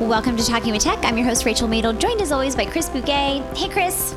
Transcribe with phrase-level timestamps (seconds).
[0.00, 1.00] Welcome to Talking with Tech.
[1.02, 3.56] I'm your host, Rachel Madel, joined as always by Chris Bugaj.
[3.56, 4.14] Hey, Chris.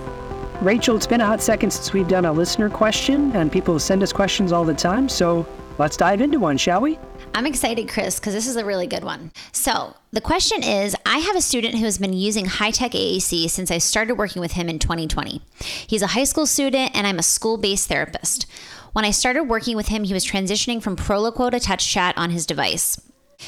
[0.61, 4.03] Rachel, it's been a hot second since we've done a listener question, and people send
[4.03, 5.09] us questions all the time.
[5.09, 5.43] So
[5.79, 6.99] let's dive into one, shall we?
[7.33, 9.31] I'm excited, Chris, because this is a really good one.
[9.53, 13.49] So, the question is I have a student who has been using high tech AAC
[13.49, 15.41] since I started working with him in 2020.
[15.87, 18.45] He's a high school student, and I'm a school based therapist.
[18.93, 22.45] When I started working with him, he was transitioning from Proloquo to TouchChat on his
[22.45, 23.01] device.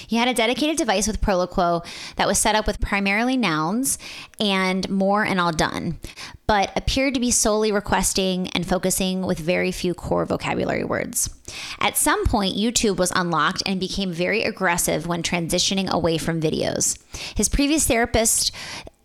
[0.07, 3.97] He had a dedicated device with Proloquo that was set up with primarily nouns
[4.39, 5.99] and more and all done,
[6.47, 11.29] but appeared to be solely requesting and focusing with very few core vocabulary words.
[11.79, 16.97] At some point, YouTube was unlocked and became very aggressive when transitioning away from videos.
[17.35, 18.51] His previous therapist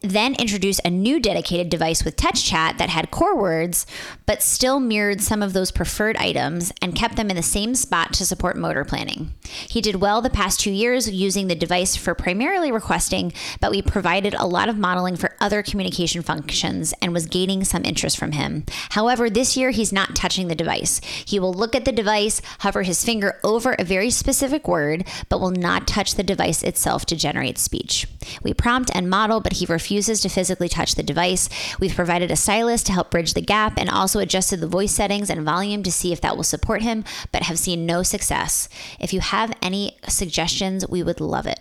[0.00, 3.84] then introduced a new dedicated device with TouchChat that had core words,
[4.26, 8.12] but still mirrored some of those preferred items and kept them in the same spot
[8.12, 9.34] to support motor planning.
[9.42, 13.82] He did well the past two years using the device for primarily requesting, but we
[13.82, 18.32] provided a lot of modeling for other communication functions and was gaining some interest from
[18.32, 18.64] him.
[18.90, 21.00] However, this year he's not touching the device.
[21.26, 25.40] He will look at the device, hover his finger over a very specific word, but
[25.40, 28.06] will not touch the device itself to generate speech.
[28.44, 31.48] We prompt and model, but he refuses refuses to physically touch the device.
[31.80, 35.30] We've provided a stylus to help bridge the gap and also adjusted the voice settings
[35.30, 38.68] and volume to see if that will support him, but have seen no success.
[39.00, 41.60] If you have any suggestions, we would love it.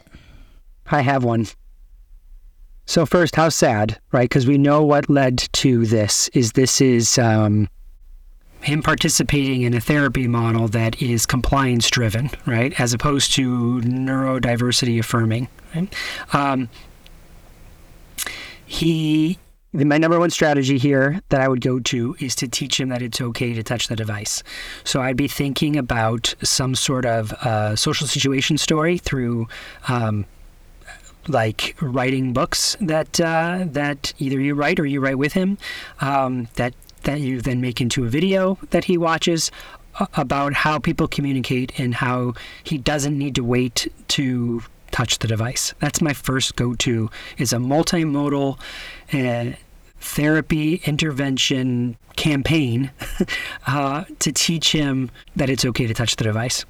[0.88, 1.48] I have one.
[2.86, 4.30] So first, how sad, right?
[4.30, 6.28] Because we know what led to this.
[6.34, 7.70] Is this is um,
[8.60, 15.00] him participating in a therapy model that is compliance driven, right, as opposed to neurodiversity
[15.00, 15.48] affirming.
[15.74, 15.94] Right?
[16.34, 16.70] Um,
[18.66, 19.38] he
[19.74, 23.02] my number one strategy here that I would go to is to teach him that
[23.02, 24.42] it's okay to touch the device.
[24.84, 29.48] So I'd be thinking about some sort of uh, social situation story through.
[29.88, 30.26] Um,
[31.30, 35.58] like writing books that uh, that either you write or you write with him,
[36.00, 39.52] um, that that you then make into a video that he watches
[40.00, 42.34] uh, about how people communicate and how
[42.64, 45.74] he doesn't need to wait to touch the device.
[45.80, 48.60] That's my first go-to is a multimodal
[49.14, 49.56] uh,
[50.00, 52.92] therapy intervention campaign
[53.68, 56.66] uh, to teach him that it's okay to touch the device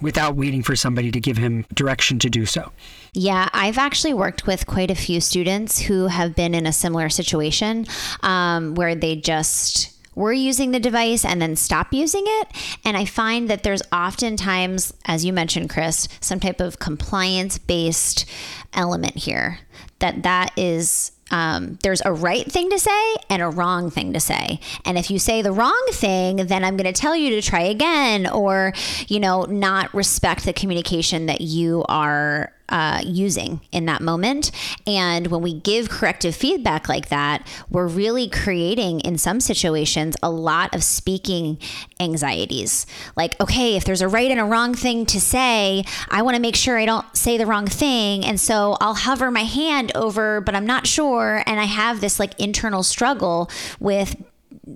[0.00, 2.70] without waiting for somebody to give him direction to do so.
[3.12, 7.08] Yeah, I've actually worked with quite a few students who have been in a similar
[7.08, 7.86] situation
[8.22, 12.48] um, where they just we're using the device and then stop using it.
[12.84, 18.26] And I find that there's oftentimes, as you mentioned, Chris, some type of compliance based
[18.74, 19.60] element here
[20.00, 24.20] that that is um, there's a right thing to say and a wrong thing to
[24.20, 24.60] say.
[24.84, 27.60] And if you say the wrong thing, then I'm going to tell you to try
[27.60, 28.72] again or,
[29.08, 34.50] you know, not respect the communication that you are uh, using in that moment.
[34.86, 40.30] And when we give corrective feedback like that, we're really creating, in some situations, a
[40.30, 41.58] lot of speaking
[42.00, 42.86] anxieties.
[43.16, 46.42] Like, okay, if there's a right and a wrong thing to say, I want to
[46.42, 48.24] make sure I don't say the wrong thing.
[48.24, 51.42] And so I'll hover my hand over, but I'm not sure.
[51.46, 54.16] And I have this like internal struggle with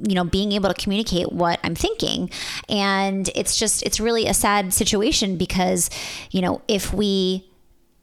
[0.05, 2.31] you know being able to communicate what i'm thinking
[2.69, 5.91] and it's just it's really a sad situation because
[6.31, 7.45] you know if we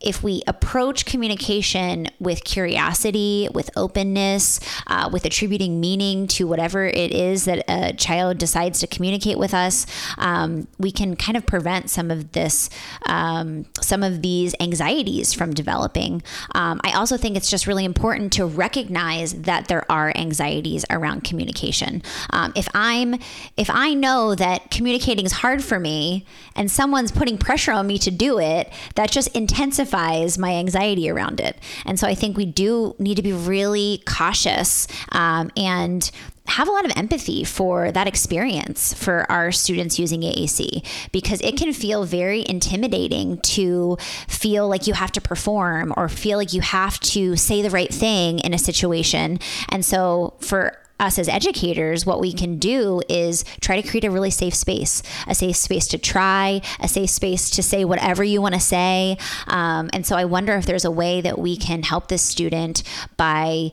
[0.02, 7.12] if we approach communication with curiosity, with openness, uh, with attributing meaning to whatever it
[7.12, 9.86] is that a child decides to communicate with us,
[10.18, 12.70] um, we can kind of prevent some of this,
[13.08, 16.24] um, some of these anxieties from developing.
[16.56, 21.26] Um, I also think it's just really important to recognize that there are anxieties around
[21.26, 22.02] communication.
[22.30, 23.16] Um, if I'm,
[23.58, 27.98] if I know that communicating is hard for me, and someone's putting pressure on me
[27.98, 29.89] to do it, that just intensifies
[30.38, 31.58] my anxiety around it.
[31.86, 36.10] And so I think we do need to be really cautious um, and
[36.50, 41.58] have a lot of empathy for that experience for our students using AAC because it
[41.58, 43.98] can feel very intimidating to
[44.28, 47.94] feel like you have to perform or feel like you have to say the right
[47.94, 49.40] thing in a situation.
[49.70, 54.12] And so for us as educators, what we can do is try to create a
[54.12, 58.42] really safe space, a safe space to try, a safe space to say whatever you
[58.42, 59.18] want to say.
[59.48, 62.84] Um, and so I wonder if there's a way that we can help this student
[63.18, 63.72] by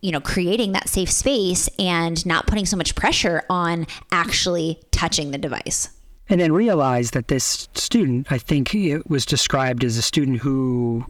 [0.00, 5.30] you know creating that safe space and not putting so much pressure on actually touching
[5.30, 5.88] the device.
[6.28, 11.04] And then realize that this student i think it was described as a student who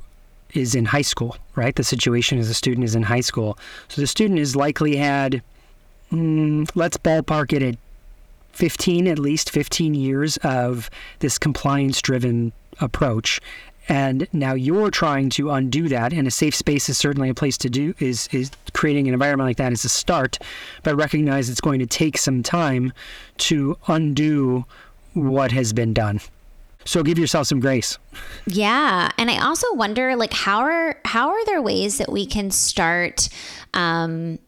[0.55, 1.75] is in high school right?
[1.75, 3.59] The situation is a student is in high school.
[3.89, 5.43] So the student has likely had
[6.13, 7.77] mm, let's ballpark it at
[8.53, 13.41] 15, at least 15 years of this compliance driven approach.
[13.89, 17.59] and now you're trying to undo that and a safe space is certainly a place
[17.59, 20.39] to do is is creating an environment like that is a start
[20.83, 22.93] but recognize it's going to take some time
[23.37, 24.65] to undo
[25.13, 26.19] what has been done
[26.87, 27.99] so give yourself some grace
[28.47, 32.51] yeah and i also wonder like how are how are there ways that we can
[32.51, 33.29] start
[33.75, 34.39] um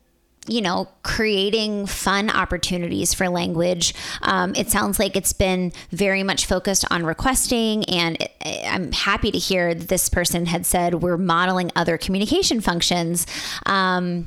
[0.49, 3.95] you know, creating fun opportunities for language.
[4.23, 9.39] Um, it sounds like it's been very much focused on requesting, and I'm happy to
[9.39, 13.27] hear that this person had said we're modeling other communication functions.
[13.67, 14.27] Um,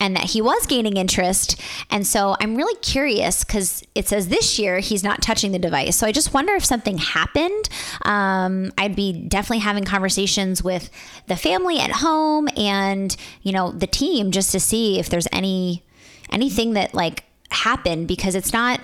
[0.00, 1.60] and that he was gaining interest.
[1.90, 5.96] And so I'm really curious because it says this year he's not touching the device.
[5.96, 7.68] So I just wonder if something happened.
[8.02, 10.90] Um, I'd be definitely having conversations with
[11.26, 15.82] the family at home and you know the team just to see if there's any
[16.30, 18.80] anything that like happened because it's not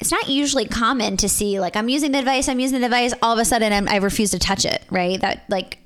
[0.00, 3.14] it's not usually common to see like I'm using the device, I'm using the device,
[3.22, 5.20] all of a sudden I'm, I refuse to touch it, right?
[5.20, 5.78] That like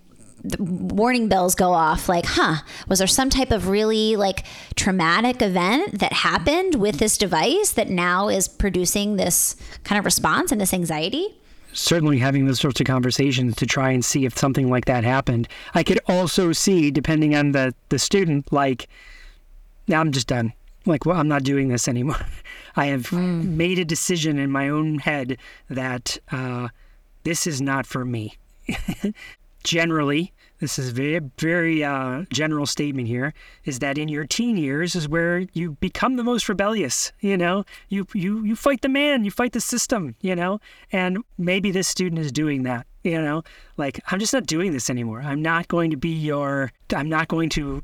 [0.58, 2.56] warning bells go off like huh
[2.88, 4.44] was there some type of really like
[4.76, 10.52] traumatic event that happened with this device that now is producing this kind of response
[10.52, 11.26] and this anxiety?
[11.73, 15.49] Certainly having those sorts of conversations to try and see if something like that happened.
[15.75, 18.88] I could also see depending on the the student like
[19.87, 20.52] now i'm just done.
[20.87, 22.26] Like well i'm not doing this anymore.
[22.76, 23.44] I have mm.
[23.44, 25.38] made a decision in my own head
[25.69, 26.69] that uh,
[27.25, 28.37] this is not for me
[29.64, 33.32] generally, this is very very uh, general statement here,
[33.64, 37.12] is that in your teen years is where you become the most rebellious.
[37.20, 40.16] You know, you you you fight the man, you fight the system.
[40.20, 40.60] You know,
[40.93, 42.87] and maybe this student is doing that.
[43.05, 43.43] You know,
[43.76, 45.22] like I'm just not doing this anymore.
[45.22, 46.72] I'm not going to be your.
[46.94, 47.82] I'm not going to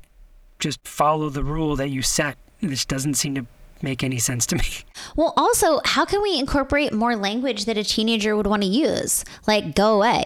[0.59, 2.37] just follow the rule that you set.
[2.61, 3.47] This doesn't seem to
[3.85, 4.65] make any sense to me.
[5.17, 9.25] Well, also, how can we incorporate more language that a teenager would want to use?
[9.47, 10.25] Like, go away.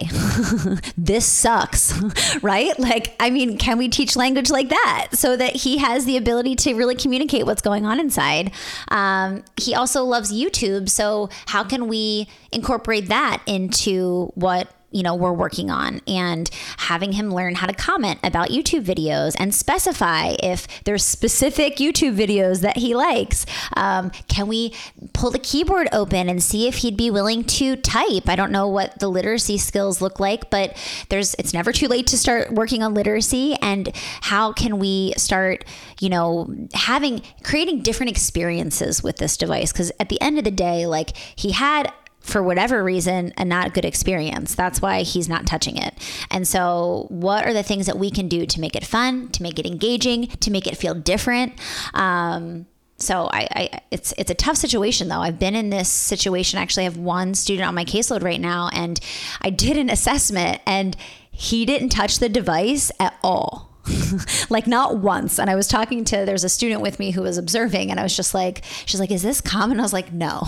[0.97, 1.93] this sucks,
[2.41, 2.77] right?
[2.79, 6.55] Like, I mean, can we teach language like that so that he has the ability
[6.57, 8.51] to really communicate what's going on inside?
[8.87, 10.89] Um, he also loves YouTube.
[10.89, 17.13] So, how can we incorporate that into what you know we're working on and having
[17.13, 22.61] him learn how to comment about YouTube videos and specify if there's specific YouTube videos
[22.61, 23.45] that he likes.
[23.75, 24.73] Um, can we
[25.13, 28.27] pull the keyboard open and see if he'd be willing to type?
[28.27, 30.75] I don't know what the literacy skills look like, but
[31.09, 33.55] there's it's never too late to start working on literacy.
[33.61, 33.91] And
[34.21, 35.65] how can we start,
[35.99, 39.71] you know, having creating different experiences with this device?
[39.71, 43.73] Because at the end of the day, like he had for whatever reason, a not
[43.73, 44.55] good experience.
[44.55, 45.93] That's why he's not touching it.
[46.29, 49.43] And so, what are the things that we can do to make it fun, to
[49.43, 51.53] make it engaging, to make it feel different?
[51.93, 52.67] Um,
[52.97, 55.21] so I, I, it's it's a tough situation though.
[55.21, 56.59] I've been in this situation.
[56.59, 58.99] I actually, have one student on my caseload right now, and
[59.41, 60.97] I did an assessment, and
[61.31, 63.68] he didn't touch the device at all
[64.49, 65.39] like not once.
[65.39, 68.03] And I was talking to there's a student with me who was observing, and I
[68.03, 70.43] was just like, she's like, "Is this common?" I was like, "No,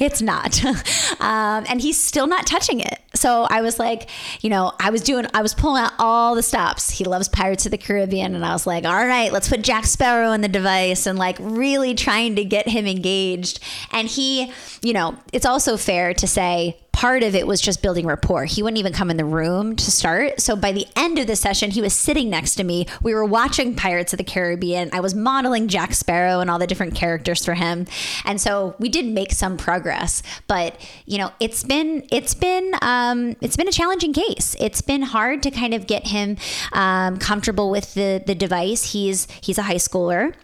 [0.00, 0.62] it's not."
[1.20, 2.99] Um, and he's still not touching it.
[3.14, 4.08] So I was like,
[4.40, 6.90] you know, I was doing, I was pulling out all the stops.
[6.90, 9.84] He loves Pirates of the Caribbean, and I was like, all right, let's put Jack
[9.86, 13.60] Sparrow in the device, and like really trying to get him engaged.
[13.90, 14.52] And he,
[14.82, 18.44] you know, it's also fair to say part of it was just building rapport.
[18.44, 20.40] He wouldn't even come in the room to start.
[20.40, 22.86] So by the end of the session, he was sitting next to me.
[23.00, 24.90] We were watching Pirates of the Caribbean.
[24.92, 27.86] I was modeling Jack Sparrow and all the different characters for him.
[28.24, 32.99] And so we did make some progress, but you know, it's been it's been um,
[33.40, 34.56] it's been a challenging case.
[34.58, 36.36] It's been hard to kind of get him
[36.72, 38.92] um, comfortable with the the device.
[38.92, 40.34] He's he's a high schooler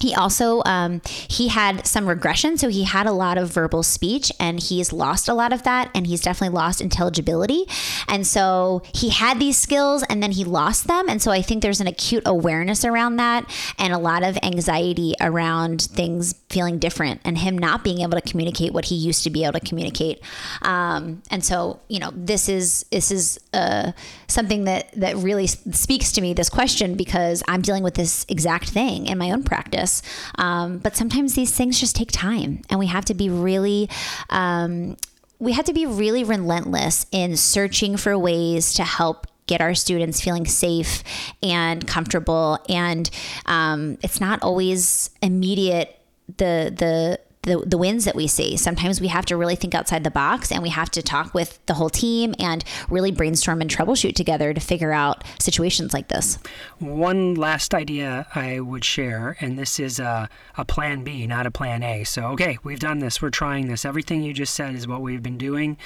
[0.00, 4.32] he also um, he had some regression so he had a lot of verbal speech
[4.40, 7.66] and he's lost a lot of that and he's definitely lost intelligibility.
[8.08, 11.62] And so he had these skills and then he lost them and so i think
[11.62, 13.44] there's an acute awareness around that
[13.78, 18.28] and a lot of anxiety around things feeling different and him not being able to
[18.28, 20.20] communicate what he used to be able to communicate.
[20.62, 23.92] Um, and so you know this is this is uh,
[24.28, 28.68] something that that really speaks to me this question because i'm dealing with this exact
[28.68, 30.02] thing in my own practice this.
[30.36, 33.88] Um, but sometimes these things just take time, and we have to be really.
[34.28, 34.96] Um,
[35.38, 40.20] we have to be really relentless in searching for ways to help get our students
[40.20, 41.02] feeling safe
[41.42, 42.58] and comfortable.
[42.68, 43.08] And
[43.46, 45.98] um, it's not always immediate
[46.36, 48.56] the the the, the wins that we see.
[48.56, 51.64] Sometimes we have to really think outside the box and we have to talk with
[51.66, 56.38] the whole team and really brainstorm and troubleshoot together to figure out situations like this.
[56.78, 60.28] One last idea I would share, and this is a,
[60.58, 62.04] a plan B, not a plan A.
[62.04, 63.84] So, okay, we've done this, we're trying this.
[63.84, 65.78] Everything you just said is what we've been doing.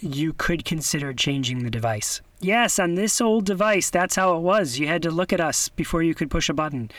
[0.00, 2.20] You could consider changing the device.
[2.40, 4.78] Yes, on this old device, that's how it was.
[4.78, 6.90] You had to look at us before you could push a button.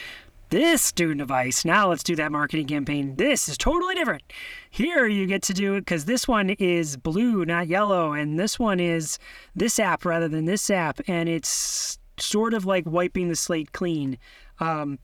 [0.50, 3.16] This student device, now let's do that marketing campaign.
[3.18, 4.24] This is totally different.
[4.72, 8.58] Here you get to do it because this one is blue, not yellow, and this
[8.58, 9.20] one is
[9.56, 14.18] this app rather than this app, and it's sort of like wiping the slate clean.
[14.60, 14.98] Um,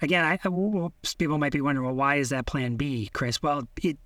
[0.00, 3.42] again, I, people might be wondering, well, why is that Plan B, Chris?
[3.42, 3.98] Well, it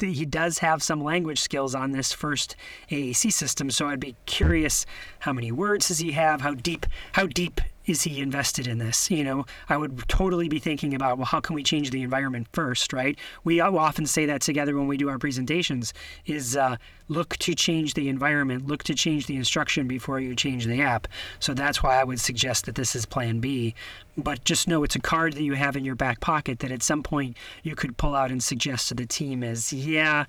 [0.00, 2.56] he does have some language skills on this first
[2.90, 4.86] AAC system, so I'd be curious
[5.20, 6.40] how many words does he have?
[6.40, 6.86] How deep?
[7.12, 9.10] How deep is he invested in this?
[9.10, 12.48] You know, I would totally be thinking about, well, how can we change the environment
[12.52, 13.18] first, right?
[13.44, 15.92] We often say that together when we do our presentations
[16.26, 16.76] is uh,
[17.08, 21.08] look to change the environment, look to change the instruction before you change the app.
[21.38, 23.74] So that's why I would suggest that this is plan B.
[24.16, 26.82] But just know it's a card that you have in your back pocket that at
[26.82, 30.24] some point you could pull out and suggest to the team as, yeah,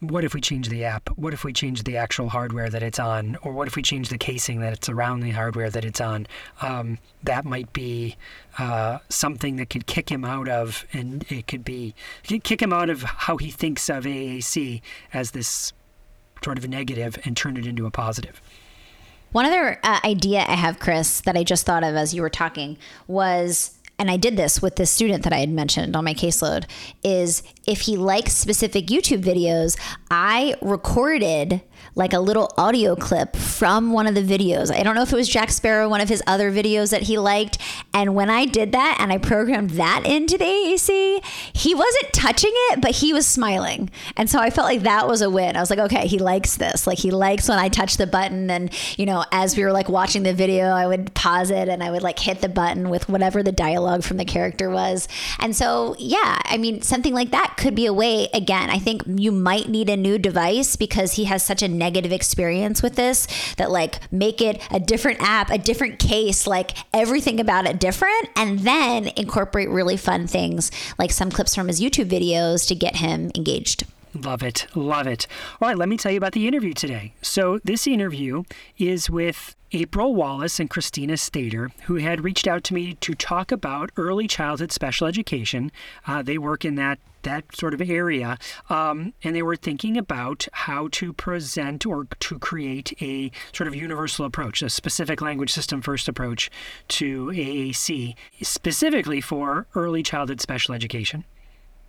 [0.00, 1.08] what if we change the app?
[1.16, 3.36] What if we change the actual hardware that it's on?
[3.42, 6.26] Or what if we change the casing that it's around the hardware that it's on?
[6.62, 8.16] Um, that might be
[8.58, 12.90] uh, something that could kick him out of, and it could be kick him out
[12.90, 14.80] of how he thinks of AAC
[15.12, 15.72] as this
[16.44, 18.40] sort of negative and turn it into a positive.
[19.32, 22.30] One other uh, idea I have, Chris, that I just thought of as you were
[22.30, 26.14] talking was and I did this with this student that I had mentioned on my
[26.14, 26.64] caseload,
[27.02, 29.78] is if he likes specific YouTube videos,
[30.10, 31.62] I recorded
[31.94, 34.72] like a little audio clip from one of the videos.
[34.72, 37.18] I don't know if it was Jack Sparrow, one of his other videos that he
[37.18, 37.58] liked.
[37.92, 42.52] And when I did that and I programmed that into the AAC, he wasn't touching
[42.70, 43.90] it, but he was smiling.
[44.16, 45.56] And so I felt like that was a win.
[45.56, 46.86] I was like, okay, he likes this.
[46.86, 48.50] Like he likes when I touch the button.
[48.50, 51.82] And, you know, as we were like watching the video, I would pause it and
[51.82, 55.08] I would like hit the button with whatever the dialogue from the character was.
[55.38, 58.28] And so, yeah, I mean, something like that could be a way.
[58.32, 62.12] Again, I think you might need a new device because he has such a negative
[62.12, 67.40] experience with this that like make it a different app, a different case, like everything
[67.40, 72.08] about it different, and then incorporate really fun things like some clips from his YouTube
[72.08, 73.84] videos to get him engaged.
[74.14, 74.66] Love it.
[74.74, 75.26] Love it.
[75.60, 77.12] All right, let me tell you about the interview today.
[77.22, 78.44] So, this interview
[78.78, 83.52] is with April Wallace and Christina Stader, who had reached out to me to talk
[83.52, 85.70] about early childhood special education.
[86.06, 86.98] Uh, they work in that
[87.28, 88.38] that sort of area,
[88.70, 93.74] um, and they were thinking about how to present or to create a sort of
[93.74, 96.50] universal approach, a specific language system first approach
[96.88, 101.24] to AAC, specifically for early childhood special education.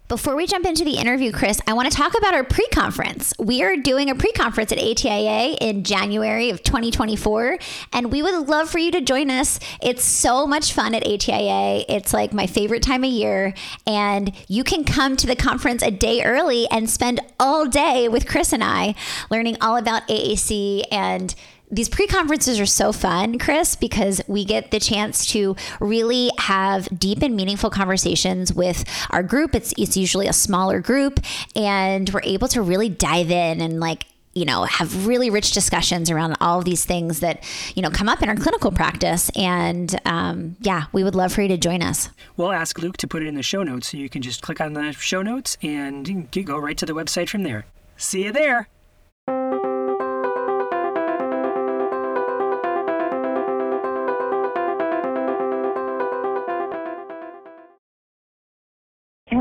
[0.09, 3.31] Before we jump into the interview, Chris, I want to talk about our pre conference.
[3.37, 7.59] We are doing a pre conference at ATIA in January of 2024,
[7.93, 9.59] and we would love for you to join us.
[9.83, 11.85] It's so much fun at ATIA.
[11.87, 13.53] It's like my favorite time of year,
[13.85, 18.27] and you can come to the conference a day early and spend all day with
[18.27, 18.95] Chris and I
[19.29, 21.35] learning all about AAC and
[21.71, 27.21] these pre-conferences are so fun, Chris, because we get the chance to really have deep
[27.21, 29.53] and meaningful conversations with our group.
[29.53, 31.19] It's it's usually a smaller group,
[31.55, 36.09] and we're able to really dive in and like you know have really rich discussions
[36.09, 37.43] around all of these things that
[37.75, 39.29] you know come up in our clinical practice.
[39.35, 42.09] And um, yeah we would love for you to join us.
[42.35, 44.59] We'll ask luke to put it in the show notes so you can just click
[44.59, 47.65] on the show notes and go right to the website from there.
[47.97, 48.69] See you there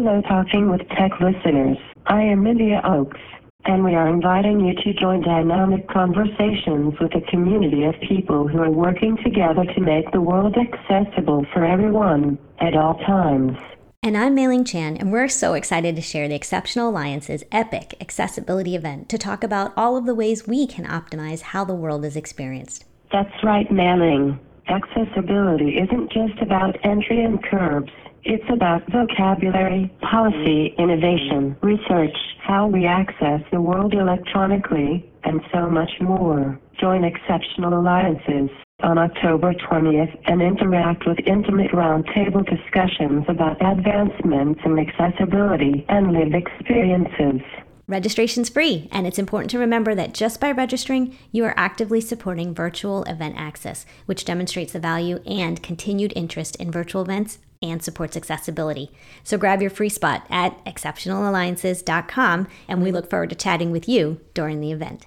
[0.01, 1.77] Hello, Talking with Tech listeners.
[2.07, 3.19] I am India Oaks,
[3.65, 8.59] and we are inviting you to join dynamic conversations with a community of people who
[8.59, 13.59] are working together to make the world accessible for everyone at all times.
[14.05, 18.77] And I'm Mei-Ling Chan, and we're so excited to share the Exceptional Alliance's epic accessibility
[18.77, 22.15] event to talk about all of the ways we can optimize how the world is
[22.15, 22.85] experienced.
[23.11, 24.39] That's right, Mei-Ling.
[24.69, 27.91] Accessibility isn't just about entry and curbs.
[28.25, 35.91] It's about vocabulary, policy, innovation, research, how we access the world electronically, and so much
[36.01, 36.61] more.
[36.79, 38.51] Join Exceptional Alliances
[38.83, 46.35] on October 20th and interact with intimate roundtable discussions about advancements in accessibility and lived
[46.35, 47.41] experiences.
[47.89, 52.55] Registration's free, and it's important to remember that just by registering, you are actively supporting
[52.55, 58.15] virtual event access, which demonstrates the value and continued interest in virtual events and supports
[58.15, 58.91] accessibility.
[59.25, 64.21] So grab your free spot at exceptionalalliances.com, and we look forward to chatting with you
[64.35, 65.07] during the event.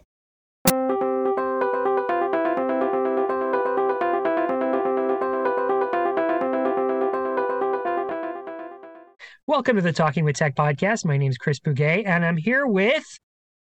[9.51, 11.03] Welcome to the Talking with Tech podcast.
[11.03, 13.03] My name is Chris Bugaj, and I'm here with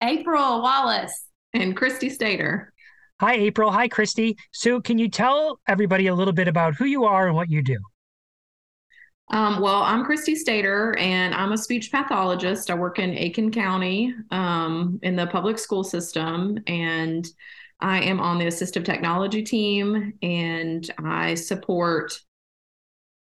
[0.03, 2.67] April Wallace and Christy Stader.
[3.19, 3.71] Hi, April.
[3.71, 4.37] Hi, Christy.
[4.51, 7.63] So, can you tell everybody a little bit about who you are and what you
[7.63, 7.79] do?
[9.31, 12.69] Um, well, I'm Christy Stader, and I'm a speech pathologist.
[12.69, 17.27] I work in Aiken County um, in the public school system, and
[17.81, 22.21] I am on the assistive technology team, and I support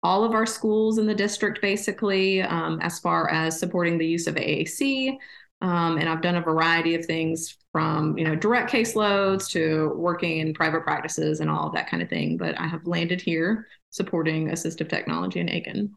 [0.01, 4.27] all of our schools in the district basically um, as far as supporting the use
[4.27, 5.17] of AAC.
[5.61, 10.39] Um, and I've done a variety of things from you know direct caseloads to working
[10.39, 12.37] in private practices and all of that kind of thing.
[12.37, 15.93] But I have landed here supporting assistive technology in Aiken.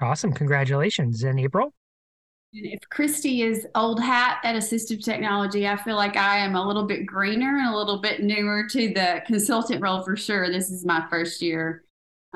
[0.00, 0.32] Awesome!
[0.32, 1.72] Congratulations, in April.
[2.52, 6.84] If Christy is old hat at assistive technology, I feel like I am a little
[6.84, 10.50] bit greener and a little bit newer to the consultant role for sure.
[10.50, 11.84] This is my first year,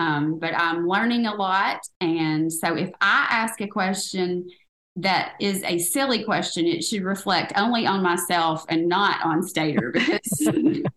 [0.00, 1.80] um, but I'm learning a lot.
[2.00, 4.48] And so if I ask a question
[4.96, 9.92] that is a silly question, it should reflect only on myself and not on Stader
[9.92, 10.48] because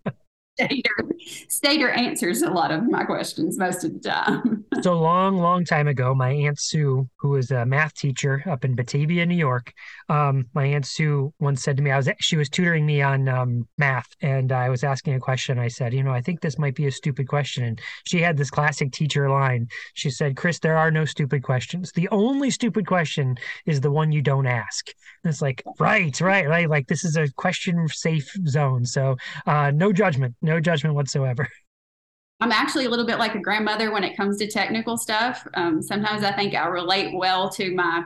[0.60, 1.12] Stader,
[1.48, 4.66] Stader answers a lot of my questions most of the time.
[4.82, 8.76] so long, long time ago, my aunt Sue, who was a math teacher up in
[8.76, 9.74] Batavia, New York,
[10.10, 13.28] um, my aunt Sue once said to me, I was she was tutoring me on
[13.28, 15.58] um, math, and I was asking a question.
[15.58, 18.38] I said, you know, I think this might be a stupid question, and she had
[18.38, 19.68] this classic teacher line.
[19.96, 21.92] She said, Chris, there are no stupid questions.
[21.94, 24.90] The only stupid question is the one you don't ask.
[25.24, 26.70] And it's like, right, right, right.
[26.70, 28.86] Like this is a question safe zone.
[28.86, 29.16] So
[29.48, 31.48] uh, no judgment no judgment whatsoever.
[32.40, 35.48] I'm actually a little bit like a grandmother when it comes to technical stuff.
[35.54, 38.04] Um, sometimes I think I relate well to my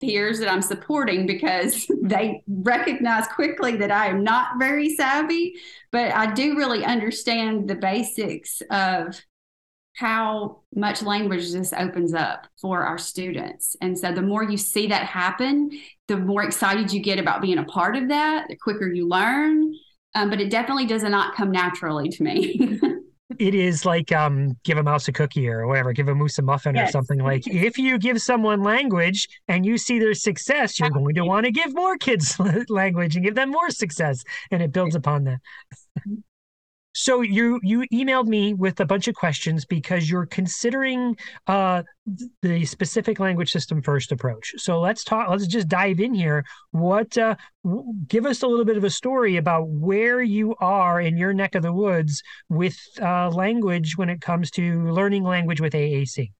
[0.00, 5.56] peers that I'm supporting because they recognize quickly that I am not very savvy,
[5.92, 9.20] but I do really understand the basics of
[9.96, 13.76] how much language this opens up for our students.
[13.80, 15.70] And so the more you see that happen,
[16.08, 19.72] the more excited you get about being a part of that, the quicker you learn
[20.14, 22.80] um, but it definitely does not come naturally to me.
[23.38, 26.42] it is like um, give a mouse a cookie or whatever, give a moose a
[26.42, 26.88] muffin yes.
[26.88, 27.44] or something like.
[27.64, 31.52] If you give someone language and you see their success, you're going to want to
[31.52, 35.40] give more kids language and give them more success, and it builds upon that.
[36.94, 41.16] So you you emailed me with a bunch of questions because you're considering
[41.48, 41.82] uh,
[42.40, 44.52] the specific language system first approach.
[44.58, 45.28] So let's talk.
[45.28, 46.44] Let's just dive in here.
[46.70, 47.34] What uh,
[48.06, 51.56] give us a little bit of a story about where you are in your neck
[51.56, 56.30] of the woods with uh, language when it comes to learning language with AAC.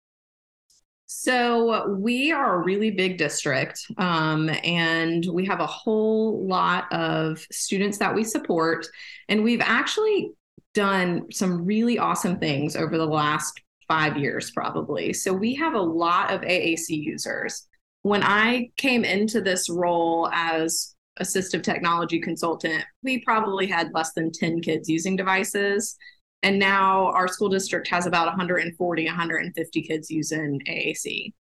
[1.06, 7.44] So we are a really big district, um, and we have a whole lot of
[7.50, 8.86] students that we support.
[9.28, 10.32] And we've actually
[10.74, 15.12] done some really awesome things over the last five years, probably.
[15.12, 17.66] So we have a lot of AAC users.
[18.02, 24.32] When I came into this role as assistive technology consultant, we probably had less than
[24.32, 25.96] 10 kids using devices.
[26.42, 31.32] And now our school district has about 140, 150 kids using AAC.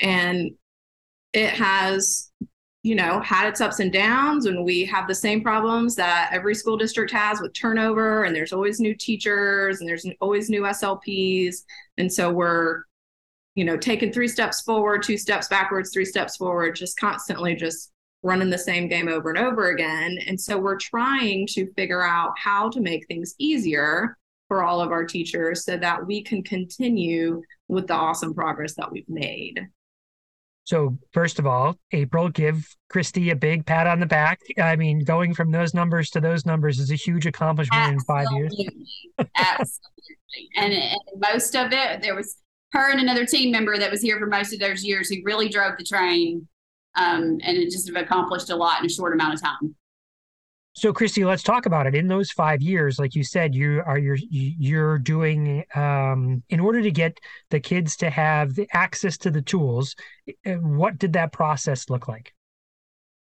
[0.00, 0.50] And
[1.32, 2.32] it has
[2.82, 6.54] you know, had its ups and downs, and we have the same problems that every
[6.54, 11.64] school district has with turnover, and there's always new teachers, and there's always new SLPs,
[11.98, 12.84] and so we're,
[13.54, 17.92] you know, taking three steps forward, two steps backwards, three steps forward, just constantly just
[18.22, 20.18] running the same game over and over again.
[20.26, 24.16] And so we're trying to figure out how to make things easier
[24.48, 28.90] for all of our teachers so that we can continue with the awesome progress that
[28.90, 29.66] we've made.
[30.70, 34.38] So, first of all, April, give Christy a big pat on the back.
[34.62, 37.96] I mean, going from those numbers to those numbers is a huge accomplishment Absolutely.
[37.96, 39.28] in five years.
[39.36, 40.48] Absolutely.
[40.56, 42.36] And, and most of it, there was
[42.70, 45.48] her and another team member that was here for most of those years who really
[45.48, 46.46] drove the train
[46.94, 49.74] um, and it just accomplished a lot in a short amount of time.
[50.80, 51.94] So, Christy, let's talk about it.
[51.94, 56.80] In those five years, like you said, you are you're you're doing um, in order
[56.80, 59.94] to get the kids to have the access to the tools.
[60.46, 62.32] Eh, what did that process look like?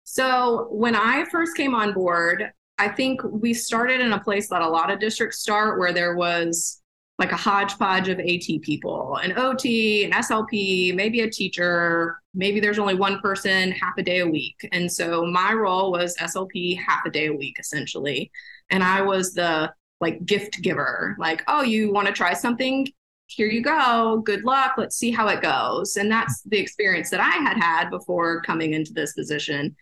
[0.06, 4.62] So, when I first came on board, I think we started in a place that
[4.62, 6.81] a lot of districts start, where there was
[7.22, 12.80] like a hodgepodge of AT people, an OT, an SLP, maybe a teacher, maybe there's
[12.80, 14.68] only one person half a day a week.
[14.72, 18.32] And so my role was SLP half a day a week, essentially.
[18.72, 22.88] And I was the like gift giver, like, oh, you want to try something?
[23.28, 24.24] Here you go.
[24.26, 24.74] Good luck.
[24.76, 25.98] Let's see how it goes.
[25.98, 29.76] And that's the experience that I had had before coming into this position.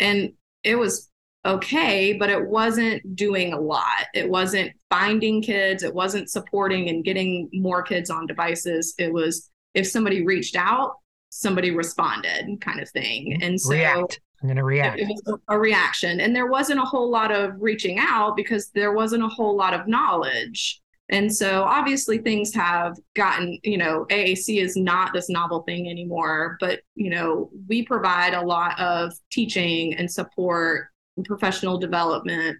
[0.00, 0.32] And
[0.64, 1.08] it was
[1.44, 4.06] okay, but it wasn't doing a lot.
[4.14, 8.94] It wasn't finding kids, it wasn't supporting and getting more kids on devices.
[8.98, 10.94] It was if somebody reached out,
[11.30, 13.42] somebody responded kind of thing.
[13.42, 14.20] And so react.
[14.42, 14.98] I'm going to react.
[14.98, 16.20] It was a reaction.
[16.20, 19.74] And there wasn't a whole lot of reaching out because there wasn't a whole lot
[19.74, 20.80] of knowledge.
[21.10, 26.56] And so obviously things have gotten, you know, AAC is not this novel thing anymore,
[26.60, 30.89] but, you know, we provide a lot of teaching and support
[31.24, 32.58] professional development.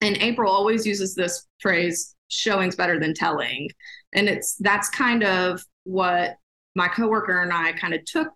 [0.00, 3.68] And April always uses this phrase, showing's better than telling.
[4.14, 6.36] And it's that's kind of what
[6.74, 8.28] my coworker and I kind of took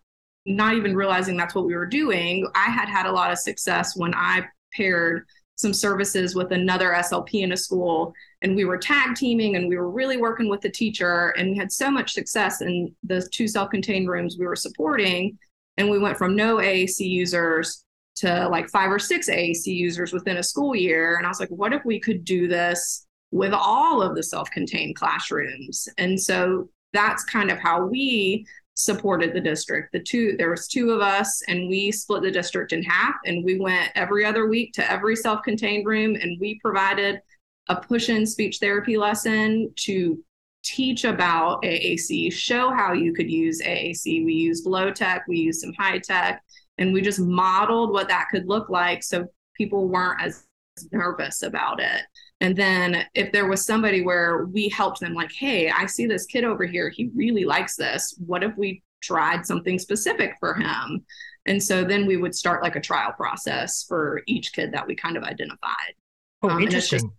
[0.46, 2.46] not even realizing that's what we were doing.
[2.54, 4.44] I had had a lot of success when I
[4.74, 5.24] paired
[5.56, 9.76] some services with another SLP in a school and we were tag teaming and we
[9.76, 13.46] were really working with the teacher and we had so much success in the two
[13.46, 15.38] self-contained rooms we were supporting
[15.76, 17.84] and we went from no AAC users
[18.16, 21.48] to like five or six AAC users within a school year and I was like
[21.50, 27.24] what if we could do this with all of the self-contained classrooms and so that's
[27.24, 29.92] kind of how we supported the district.
[29.92, 33.44] The two there was two of us and we split the district in half and
[33.44, 37.20] we went every other week to every self-contained room and we provided
[37.68, 40.22] a push-in speech therapy lesson to
[40.64, 44.24] teach about AAC, show how you could use AAC.
[44.24, 46.42] We used low tech, we used some high tech,
[46.78, 50.46] and we just modeled what that could look like so people weren't as
[50.90, 52.02] nervous about it.
[52.40, 56.26] And then if there was somebody where we helped them, like, hey, I see this
[56.26, 58.14] kid over here, he really likes this.
[58.26, 61.04] What if we tried something specific for him?
[61.46, 64.94] And so then we would start like a trial process for each kid that we
[64.96, 65.94] kind of identified.
[66.42, 67.12] Oh, um, interesting.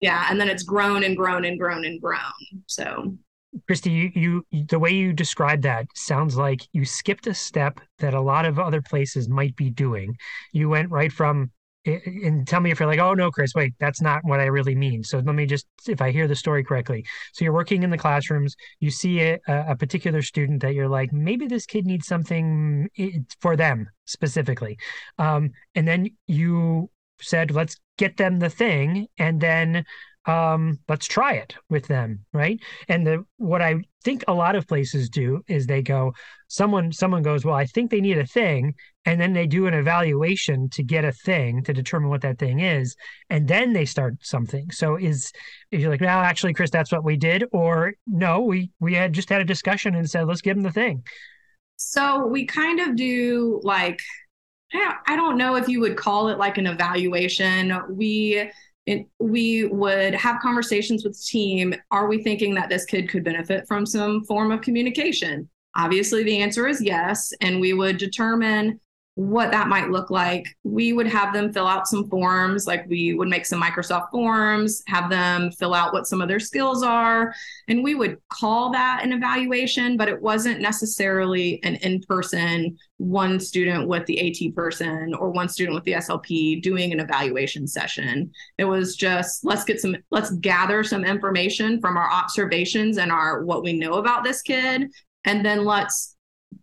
[0.00, 0.26] Yeah.
[0.30, 2.18] And then it's grown and grown and grown and grown.
[2.66, 3.16] So
[3.66, 8.14] Christy, you, you the way you describe that sounds like you skipped a step that
[8.14, 10.16] a lot of other places might be doing.
[10.52, 11.50] You went right from
[11.86, 14.74] and tell me if you're like, oh no, Chris, wait, that's not what I really
[14.74, 15.02] mean.
[15.02, 17.04] So let me just, if I hear the story correctly.
[17.32, 21.12] So you're working in the classrooms, you see a, a particular student that you're like,
[21.12, 22.88] maybe this kid needs something
[23.40, 24.78] for them specifically,
[25.18, 29.84] um, and then you said, let's get them the thing, and then
[30.26, 32.60] um, let's try it with them, right?
[32.88, 36.12] And the what I think a lot of places do is they go,
[36.48, 38.74] someone someone goes, well, I think they need a thing,
[39.06, 42.60] and then they do an evaluation to get a thing to determine what that thing
[42.60, 42.94] is,
[43.30, 44.70] and then they start something.
[44.70, 45.32] So is
[45.70, 49.14] if you're like, no, actually, Chris, that's what we did, or no, we we had
[49.14, 51.04] just had a discussion and said, let's give them the thing.
[51.76, 54.00] So we kind of do like
[54.72, 57.78] I don't know if you would call it like an evaluation.
[57.90, 58.50] We
[58.86, 61.74] it, we would have conversations with the team.
[61.90, 65.48] Are we thinking that this kid could benefit from some form of communication?
[65.76, 67.32] Obviously, the answer is yes.
[67.42, 68.80] And we would determine
[69.18, 70.46] what that might look like.
[70.62, 74.80] We would have them fill out some forms, like we would make some Microsoft forms,
[74.86, 77.34] have them fill out what some of their skills are.
[77.66, 83.40] And we would call that an evaluation, but it wasn't necessarily an in person, one
[83.40, 88.30] student with the AT person or one student with the SLP doing an evaluation session.
[88.56, 93.42] It was just let's get some, let's gather some information from our observations and our
[93.42, 94.92] what we know about this kid.
[95.24, 96.14] And then let's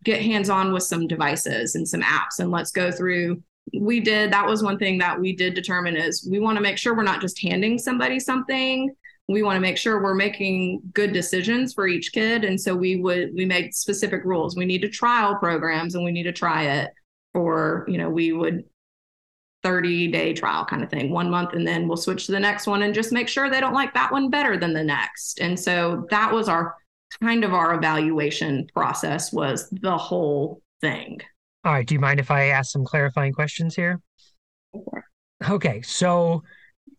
[0.04, 3.42] get hands on with some devices and some apps and let's go through.
[3.78, 6.78] We did that was one thing that we did determine is we want to make
[6.78, 8.94] sure we're not just handing somebody something.
[9.28, 12.44] We want to make sure we're making good decisions for each kid.
[12.44, 14.56] And so we would we made specific rules.
[14.56, 16.92] We need to trial programs and we need to try it
[17.34, 18.64] for you know we would
[19.66, 22.68] 30 day trial kind of thing one month and then we'll switch to the next
[22.68, 25.40] one and just make sure they don't like that one better than the next.
[25.40, 26.76] And so that was our
[27.22, 31.20] kind of our evaluation process was the whole thing.
[31.64, 31.86] All right.
[31.86, 34.00] Do you mind if I ask some clarifying questions here?
[35.50, 35.82] Okay.
[35.82, 36.44] So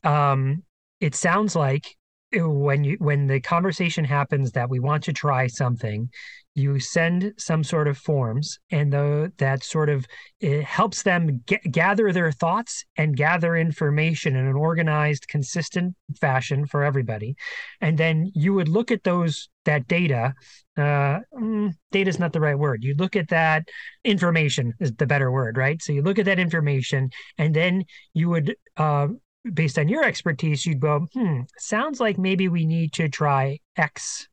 [0.02, 0.62] um,
[1.00, 1.96] it sounds like
[2.32, 6.10] when you when the conversation happens that we want to try something
[6.56, 10.06] you send some sort of forms and the, that sort of
[10.40, 16.66] it helps them get, gather their thoughts and gather information in an organized consistent fashion
[16.66, 17.36] for everybody
[17.80, 20.34] and then you would look at those that data
[20.78, 23.68] uh, mm, data is not the right word you look at that
[24.04, 28.30] information is the better word right so you look at that information and then you
[28.30, 29.06] would uh,
[29.52, 34.26] based on your expertise you'd go hmm sounds like maybe we need to try x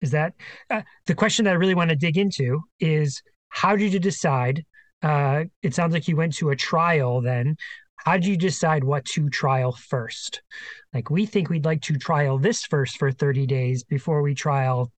[0.00, 0.34] is that
[0.70, 4.64] uh, the question that I really want to dig into is how did you decide?
[5.02, 7.56] Uh, it sounds like you went to a trial then.
[8.04, 10.42] How did you decide what to trial first?
[10.92, 14.90] Like, we think we'd like to trial this first for 30 days before we trial.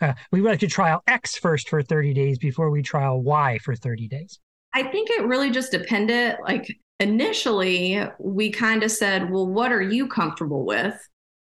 [0.00, 3.58] Uh, we would like to trial X first for 30 days before we trial Y
[3.64, 4.38] for 30 days.
[4.74, 6.36] I think it really just depended.
[6.42, 6.66] Like,
[7.00, 10.94] initially, we kind of said, well, what are you comfortable with?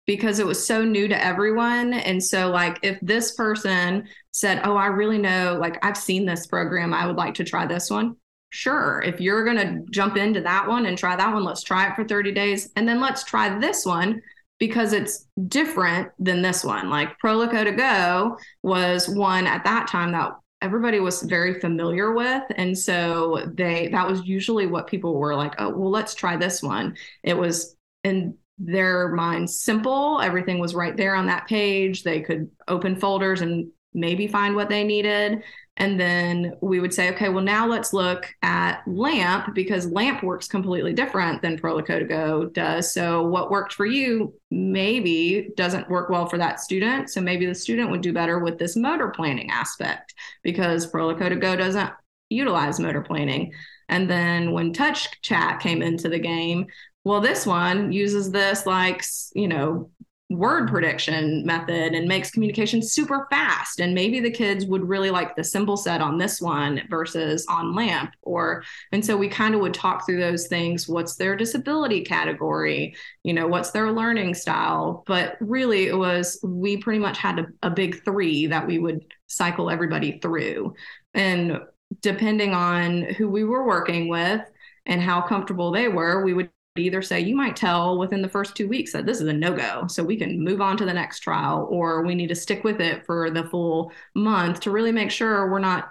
[0.07, 1.93] because it was so new to everyone.
[1.93, 6.47] And so, like, if this person said, Oh, I really know, like, I've seen this
[6.47, 8.15] program, I would like to try this one,
[8.49, 11.87] sure, if you're going to jump into that one and try that one, let's try
[11.87, 12.69] it for 30 days.
[12.75, 14.21] And then let's try this one
[14.59, 16.89] because it's different than this one.
[16.89, 20.31] Like Pro to Go was one at that time that
[20.61, 25.53] everybody was very familiar with and so they that was usually what people were like
[25.59, 30.97] oh well let's try this one it was in their mind simple everything was right
[30.97, 35.43] there on that page they could open folders and maybe find what they needed
[35.77, 40.47] and then we would say, okay, well, now let's look at LAMP because LAMP works
[40.47, 42.91] completely different than Proloquo2Go does.
[42.91, 47.11] So, what worked for you maybe doesn't work well for that student.
[47.11, 51.91] So, maybe the student would do better with this motor planning aspect because Proloquo2Go doesn't
[52.29, 53.53] utilize motor planning.
[53.87, 56.67] And then when TouchChat came into the game,
[57.03, 59.91] well, this one uses this like, you know,
[60.29, 63.79] word prediction method and makes communication super fast.
[63.79, 67.73] And maybe the kids would really like the symbol set on this one versus on
[67.73, 68.11] LAMP.
[68.23, 70.87] Or, and so we kind of would talk through those things.
[70.87, 72.95] What's their disability category?
[73.23, 75.03] You know, what's their learning style?
[75.07, 79.05] But really, it was, we pretty much had a, a big three that we would
[79.27, 80.73] cycle everybody through.
[81.13, 81.59] And
[82.01, 84.41] depending on who we were working with,
[84.89, 88.55] and how comfortable they were, we would either say you might tell within the first
[88.55, 91.19] two weeks that this is a no-go so we can move on to the next
[91.19, 95.11] trial or we need to stick with it for the full month to really make
[95.11, 95.89] sure we're not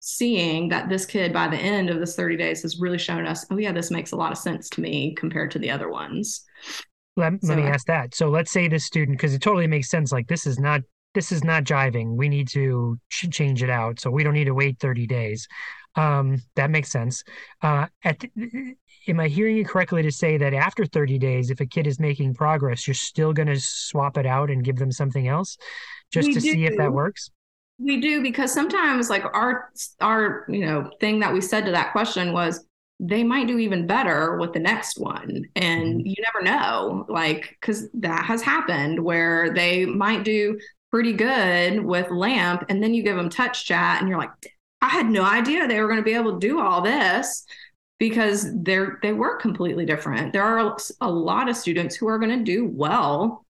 [0.00, 3.46] seeing that this kid by the end of this 30 days has really shown us
[3.50, 6.44] oh yeah this makes a lot of sense to me compared to the other ones.
[7.16, 8.14] Let, so, let me ask that.
[8.14, 10.80] So let's say this student because it totally makes sense like this is not
[11.14, 12.16] this is not jiving.
[12.16, 15.46] We need to change it out so we don't need to wait 30 days.
[15.94, 17.22] Um, that makes sense.
[17.60, 18.74] Uh, at the,
[19.08, 21.98] am I hearing you correctly to say that after 30 days, if a kid is
[21.98, 25.56] making progress, you're still going to swap it out and give them something else
[26.12, 26.52] just we to do.
[26.52, 27.30] see if that works?
[27.78, 31.92] We do because sometimes like our our you know thing that we said to that
[31.92, 32.64] question was
[33.00, 36.06] they might do even better with the next one and mm-hmm.
[36.06, 40.60] you never know like cuz that has happened where they might do
[40.92, 44.30] pretty good with LAMP and then you give them TouchChat and you're like
[44.82, 47.44] I had no idea they were going to be able to do all this
[48.02, 50.32] because they're they work completely different.
[50.32, 53.46] There are a lot of students who are going to do well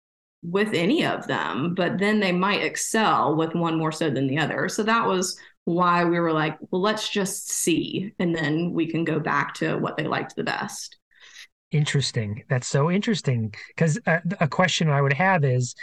[0.42, 4.38] with any of them, but then they might excel with one more so than the
[4.38, 4.70] other.
[4.70, 9.04] So that was why we were like, well, let's just see, and then we can
[9.04, 10.98] go back to what they liked the best.
[11.72, 12.46] Interesting.
[12.48, 15.76] That's so interesting because a, uh, a question I would have is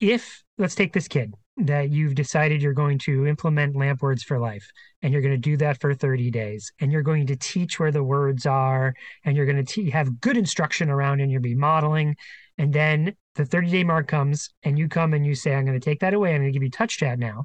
[0.00, 4.38] if let's take this kid that you've decided you're going to implement LAMP Words for
[4.38, 4.66] Life
[5.02, 7.90] and you're going to do that for 30 days and you're going to teach where
[7.90, 11.54] the words are and you're going to te- have good instruction around and you'll be
[11.54, 12.16] modeling
[12.56, 15.78] and then the 30 day mark comes and you come and you say i'm going
[15.78, 16.34] to take that away.
[16.34, 17.44] I'm going to give you TouchChat now.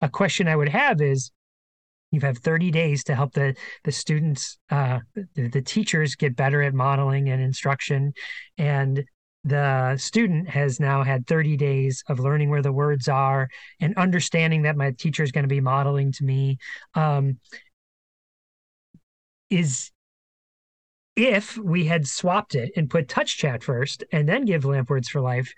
[0.00, 1.32] A question i would have is
[2.10, 5.00] you have 30 days to help the the students uh,
[5.34, 8.12] the, the teachers get better at modeling and instruction
[8.56, 9.04] and
[9.48, 13.48] the student has now had 30 days of learning where the words are
[13.80, 16.58] and understanding that my teacher is going to be modeling to me
[16.94, 17.38] um,
[19.50, 19.90] is
[21.16, 25.20] if we had swapped it and put TouchChat first and then give LAMP Words for
[25.20, 25.52] Life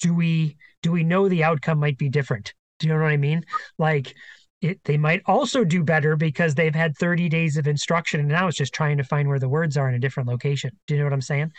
[0.00, 3.16] do we do we know the outcome might be different do you know what i
[3.18, 3.44] mean
[3.78, 4.14] like
[4.60, 8.46] it, they might also do better because they've had 30 days of instruction and now
[8.46, 10.70] it's just trying to find where the words are in a different location.
[10.86, 11.52] Do you know what I'm saying?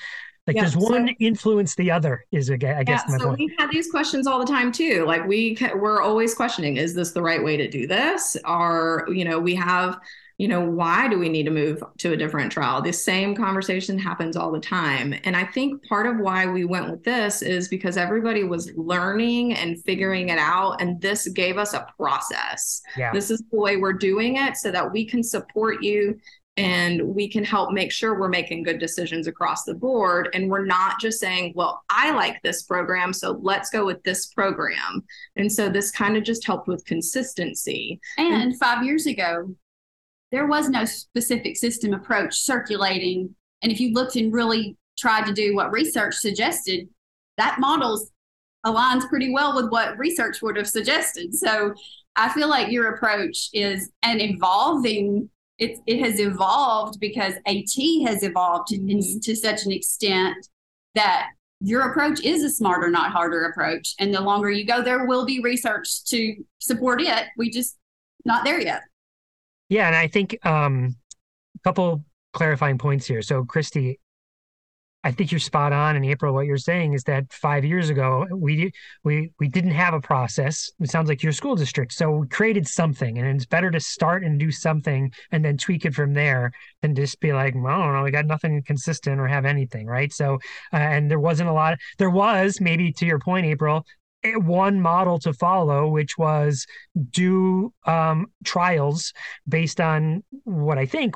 [0.47, 2.25] Like, yeah, does one so, influence the other?
[2.31, 3.39] Is I guess yeah, my so point.
[3.39, 5.05] we have these questions all the time too.
[5.05, 8.35] Like we we're always questioning: Is this the right way to do this?
[8.45, 9.99] Or you know, we have
[10.41, 12.81] you know, why do we need to move to a different trial?
[12.81, 15.13] The same conversation happens all the time.
[15.23, 19.53] And I think part of why we went with this is because everybody was learning
[19.53, 20.81] and figuring it out.
[20.81, 22.81] And this gave us a process.
[22.97, 23.13] Yeah.
[23.13, 26.19] This is the way we're doing it so that we can support you
[26.57, 30.29] and we can help make sure we're making good decisions across the board.
[30.33, 34.27] And we're not just saying well i like this program so let's go with this
[34.27, 35.03] program.
[35.35, 37.99] And so this kind of just helped with consistency.
[38.17, 39.55] And five years ago
[40.31, 43.35] there was no specific system approach circulating.
[43.61, 46.87] And if you looked and really tried to do what research suggested
[47.37, 47.99] that model
[48.65, 51.33] aligns pretty well with what research would have suggested.
[51.33, 51.73] So
[52.17, 55.29] i feel like your approach is an evolving
[55.61, 58.89] it, it has evolved because AT has evolved mm-hmm.
[58.89, 60.47] in, to such an extent
[60.95, 61.27] that
[61.59, 63.93] your approach is a smarter, not harder approach.
[63.99, 67.25] And the longer you go, there will be research to support it.
[67.37, 67.77] We just
[68.25, 68.81] not there yet.
[69.69, 70.95] Yeah, and I think um,
[71.55, 73.21] a couple clarifying points here.
[73.21, 73.99] So, Christy,
[75.03, 76.33] I think you're spot on in April.
[76.33, 78.71] What you're saying is that five years ago we
[79.03, 80.71] we we didn't have a process.
[80.79, 84.23] It sounds like your school district, so we created something, and it's better to start
[84.23, 87.85] and do something and then tweak it from there than just be like, well, I
[87.85, 90.13] don't know, we got nothing consistent or have anything, right?
[90.13, 90.35] So,
[90.73, 91.77] uh, and there wasn't a lot.
[91.97, 93.85] There was maybe to your point, April,
[94.23, 96.65] one model to follow, which was
[97.09, 99.13] do um, trials
[99.47, 101.15] based on what I think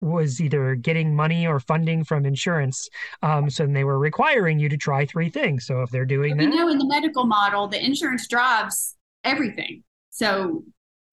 [0.00, 2.88] was either getting money or funding from insurance.
[3.22, 5.66] Um, so they were requiring you to try three things.
[5.66, 9.82] So if they're doing you that, know, in the medical model, the insurance drives everything.
[10.10, 10.64] So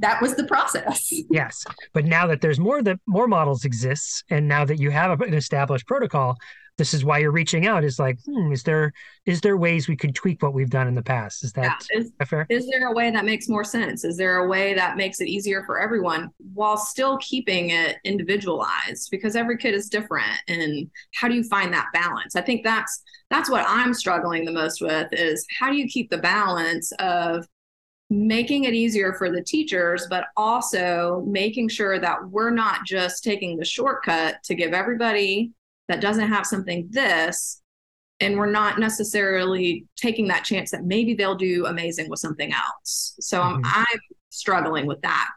[0.04, 1.12] that was the process.
[1.32, 1.64] yes,
[1.94, 5.34] but now that there's more that more models exists, and now that you have an
[5.34, 6.38] established protocol,
[6.78, 8.94] this is why you're reaching out is like hmm, is there
[9.26, 12.00] is there ways we could tweak what we've done in the past is that yeah.
[12.00, 14.98] is, fair is there a way that makes more sense is there a way that
[14.98, 20.38] makes it easier for everyone while still keeping it individualized because every kid is different
[20.48, 24.52] and how do you find that balance i think that's that's what i'm struggling the
[24.52, 27.46] most with is how do you keep the balance of
[28.14, 33.58] making it easier for the teachers, but also making sure that we're not just taking
[33.58, 35.52] the shortcut to give everybody
[35.88, 37.62] that doesn't have something this
[38.20, 43.16] and we're not necessarily taking that chance that maybe they'll do amazing with something else
[43.20, 43.62] so mm-hmm.
[43.66, 44.00] I'm, I'm
[44.30, 45.30] struggling with that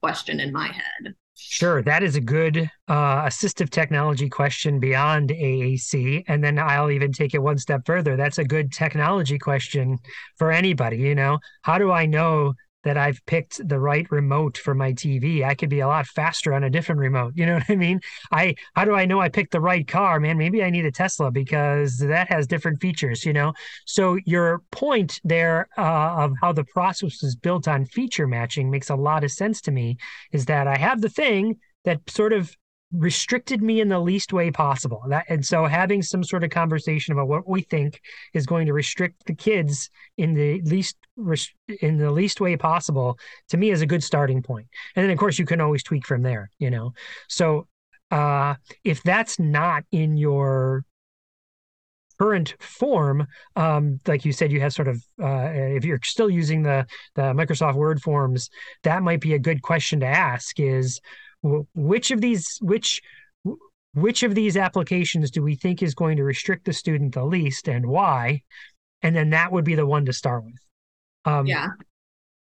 [0.00, 6.24] question in my head Sure, that is a good uh, assistive technology question beyond AAC.
[6.26, 8.16] And then I'll even take it one step further.
[8.16, 9.98] That's a good technology question
[10.36, 10.96] for anybody.
[10.96, 15.44] You know, how do I know that I've picked the right remote for my TV.
[15.44, 17.32] I could be a lot faster on a different remote.
[17.36, 18.00] You know what I mean?
[18.30, 20.20] I how do I know I picked the right car?
[20.20, 23.52] Man, maybe I need a Tesla because that has different features, you know.
[23.86, 28.90] So your point there uh, of how the process is built on feature matching makes
[28.90, 29.96] a lot of sense to me
[30.32, 32.54] is that I have the thing that sort of
[32.92, 35.02] restricted me in the least way possible.
[35.08, 38.00] That, and so having some sort of conversation about what we think
[38.32, 40.96] is going to restrict the kids in the least
[41.82, 44.66] in the least way possible to me is a good starting point.
[44.96, 46.92] And then of course you can always tweak from there, you know.
[47.28, 47.66] So
[48.10, 50.84] uh, if that's not in your
[52.18, 56.62] current form, um, like you said, you have sort of uh, if you're still using
[56.62, 58.48] the the Microsoft Word forms,
[58.82, 60.58] that might be a good question to ask.
[60.58, 61.00] Is
[61.42, 63.00] which of these which
[63.94, 67.68] which of these applications do we think is going to restrict the student the least
[67.68, 68.42] and why
[69.02, 70.60] and then that would be the one to start with
[71.24, 71.68] um, yeah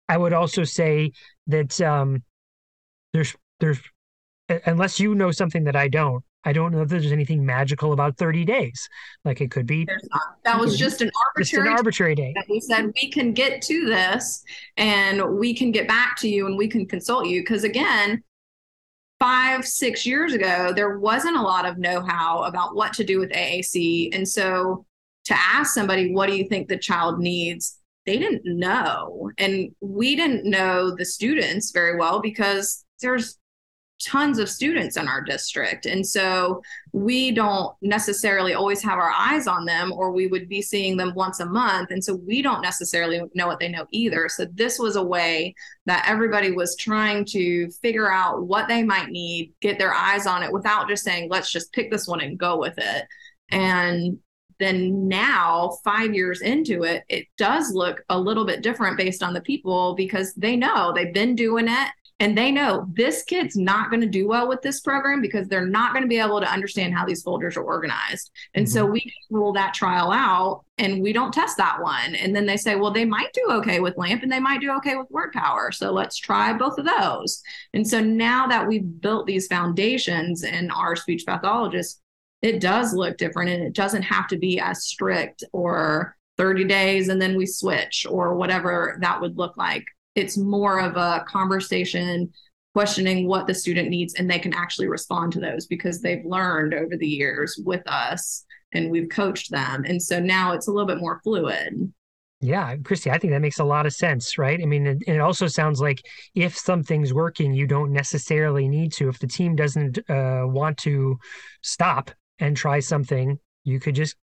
[0.09, 1.11] i would also say
[1.46, 2.22] that um,
[3.12, 3.81] there's there's
[4.66, 8.16] unless you know something that i don't I don't know if there's anything magical about
[8.16, 8.88] 30 days.
[9.24, 9.87] Like it could be.
[10.44, 12.33] That was just an arbitrary, just an arbitrary day.
[12.35, 14.42] That we said we can get to this
[14.76, 17.42] and we can get back to you and we can consult you.
[17.42, 18.22] Because again,
[19.22, 23.20] five, six years ago, there wasn't a lot of know how about what to do
[23.20, 24.12] with AAC.
[24.12, 24.85] And so
[25.26, 27.78] to ask somebody, what do you think the child needs?
[28.04, 29.30] They didn't know.
[29.38, 33.38] And we didn't know the students very well because there's
[34.03, 35.87] tons of students in our district.
[35.87, 36.62] And so
[36.93, 41.15] we don't necessarily always have our eyes on them, or we would be seeing them
[41.15, 41.91] once a month.
[41.91, 44.29] And so we don't necessarily know what they know either.
[44.29, 45.55] So this was a way
[45.87, 50.43] that everybody was trying to figure out what they might need, get their eyes on
[50.43, 53.07] it without just saying, let's just pick this one and go with it.
[53.51, 54.19] And
[54.59, 59.35] then now, five years into it, it does look a little bit different based on
[59.35, 61.88] the people because they know they've been doing it
[62.22, 65.66] and they know this kid's not going to do well with this program because they're
[65.66, 68.30] not going to be able to understand how these folders are organized.
[68.54, 68.72] And mm-hmm.
[68.72, 72.14] so we rule that trial out and we don't test that one.
[72.14, 74.70] And then they say, well, they might do okay with LAMP and they might do
[74.76, 75.72] okay with word power.
[75.72, 77.42] So let's try both of those.
[77.74, 82.00] And so now that we've built these foundations in our speech pathologists,
[82.40, 87.08] it does look different and it doesn't have to be as strict or 30 days
[87.08, 92.33] and then we switch or whatever that would look like it's more of a conversation
[92.75, 96.75] questioning what the student needs and they can actually respond to those because they've learned
[96.75, 100.87] over the years with us and we've coached them and so now it's a little
[100.87, 101.92] bit more fluid
[102.44, 104.60] yeah, Christy, I think that makes a lot of sense, right?
[104.60, 106.04] I mean, it, it, also sounds like
[106.35, 109.08] if something's working, you don't necessarily need to.
[109.08, 111.21] If the team doesn't uh, want to
[111.63, 112.10] stop
[112.40, 114.17] and try something, you could just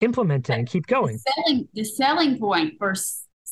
[0.00, 1.12] implement it and keep going.
[1.12, 2.92] The selling, the selling point for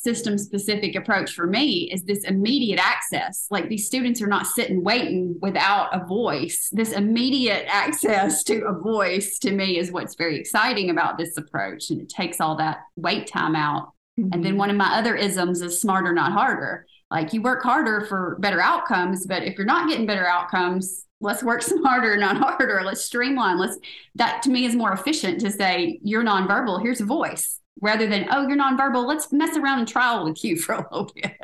[0.02, 3.46] system specific approach for me is this immediate access.
[3.50, 6.68] Like these students are not sitting waiting without a voice.
[6.72, 11.90] This immediate access to a voice to me is what's very exciting about this approach.
[11.90, 13.92] And it takes all that wait time out.
[14.18, 14.30] Mm-hmm.
[14.32, 16.86] And then one of my other isms is smarter, not harder.
[17.10, 21.42] Like you work harder for better outcomes, but if you're not getting better outcomes, let's
[21.42, 22.82] work smarter, not harder.
[22.84, 23.58] Let's streamline.
[23.58, 23.78] Let's
[24.16, 26.82] that to me is more efficient to say you're nonverbal.
[26.82, 29.06] Here's a voice rather than oh you're nonverbal.
[29.06, 31.36] Let's mess around and trial with you for a little bit.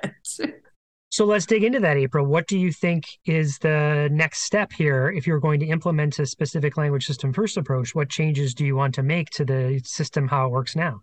[1.14, 2.26] So let's dig into that, April.
[2.26, 6.26] What do you think is the next step here if you're going to implement a
[6.26, 7.94] specific language system first approach?
[7.94, 11.02] What changes do you want to make to the system how it works now?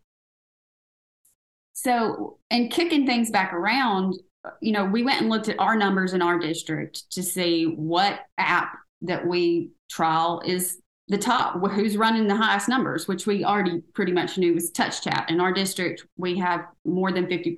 [1.72, 4.16] So, and kicking things back around,
[4.62, 8.20] you know, we went and looked at our numbers in our district to see what
[8.38, 8.74] app
[9.04, 10.81] that we trial is
[11.12, 15.30] the top, who's running the highest numbers, which we already pretty much knew was TouchChat.
[15.30, 17.54] In our district, we have more than 50%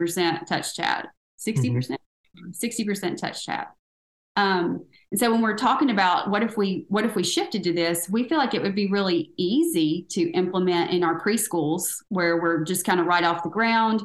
[0.48, 1.06] TouchChat,
[1.40, 1.46] 60%.
[1.46, 2.50] Mm-hmm.
[2.52, 3.68] 60% TouchChat.
[4.36, 7.74] Um, and so when we're talking about what if we what if we shifted to
[7.74, 12.42] this, we feel like it would be really easy to implement in our preschools where
[12.42, 14.02] we're just kind of right off the ground.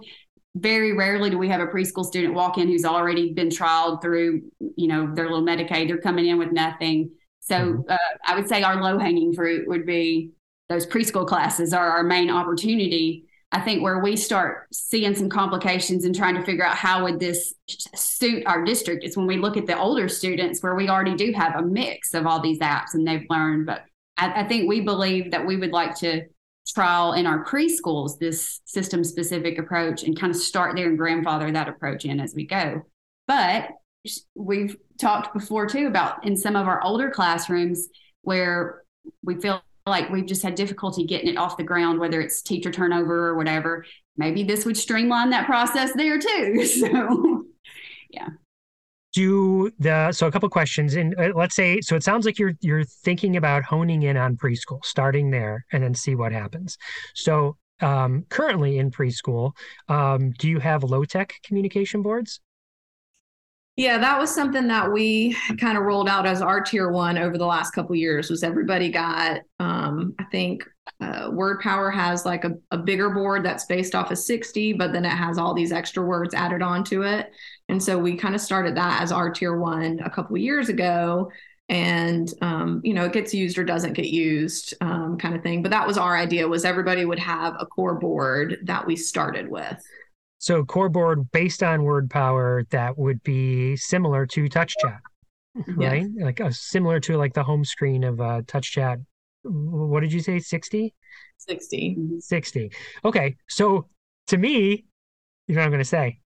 [0.57, 4.43] Very rarely do we have a preschool student walk in who's already been trialed through,
[4.77, 5.89] you know, their little Medicaid.
[5.89, 7.13] They're coming in with nothing.
[7.49, 7.91] So mm-hmm.
[7.91, 10.31] uh, I would say our low hanging fruit would be
[10.69, 16.05] those preschool classes are our main opportunity I think where we start seeing some complications
[16.05, 17.55] and trying to figure out how would this
[17.95, 21.33] suit our district is when we look at the older students where we already do
[21.33, 23.65] have a mix of all these apps and they've learned.
[23.65, 23.85] But
[24.19, 26.25] I, I think we believe that we would like to
[26.69, 31.51] trial in our preschools this system specific approach and kind of start there and grandfather
[31.51, 32.83] that approach in as we go.
[33.27, 33.71] But
[34.35, 37.89] we've talked before too about in some of our older classrooms
[38.23, 38.83] where
[39.23, 42.71] we feel like we've just had difficulty getting it off the ground, whether it's teacher
[42.71, 43.85] turnover or whatever.
[44.17, 46.67] Maybe this would streamline that process there too.
[46.67, 47.45] So,
[48.11, 48.29] yeah.
[49.15, 52.53] Do the so a couple questions and uh, let's say so it sounds like you're
[52.61, 56.77] you're thinking about honing in on preschool, starting there, and then see what happens.
[57.15, 59.53] So um, currently in preschool,
[59.89, 62.41] um, do you have low tech communication boards?
[63.79, 67.39] Yeah, that was something that we kind of rolled out as our tier one over
[67.39, 68.29] the last couple years.
[68.29, 69.43] Was everybody got?
[69.61, 70.69] Um, I think
[71.01, 74.93] uh, Word Power has like a, a bigger board that's based off of 60, but
[74.93, 77.31] then it has all these extra words added onto it.
[77.69, 81.31] And so we kind of started that as our tier one a couple years ago.
[81.69, 85.63] And um, you know, it gets used or doesn't get used, um, kind of thing.
[85.63, 89.49] But that was our idea: was everybody would have a core board that we started
[89.49, 89.81] with.
[90.39, 95.01] So core board based on word power that would be similar to TouchChat,
[95.69, 96.07] right?
[96.17, 99.05] Like a, uh, similar to like the home screen of uh, TouchChat.
[99.43, 100.39] What did you say?
[100.39, 100.95] 60?
[101.39, 101.99] 60.
[102.21, 102.73] 60.
[103.05, 103.37] Okay.
[103.49, 103.89] So
[104.29, 104.85] to me,
[105.49, 106.21] you know what I'm going to say?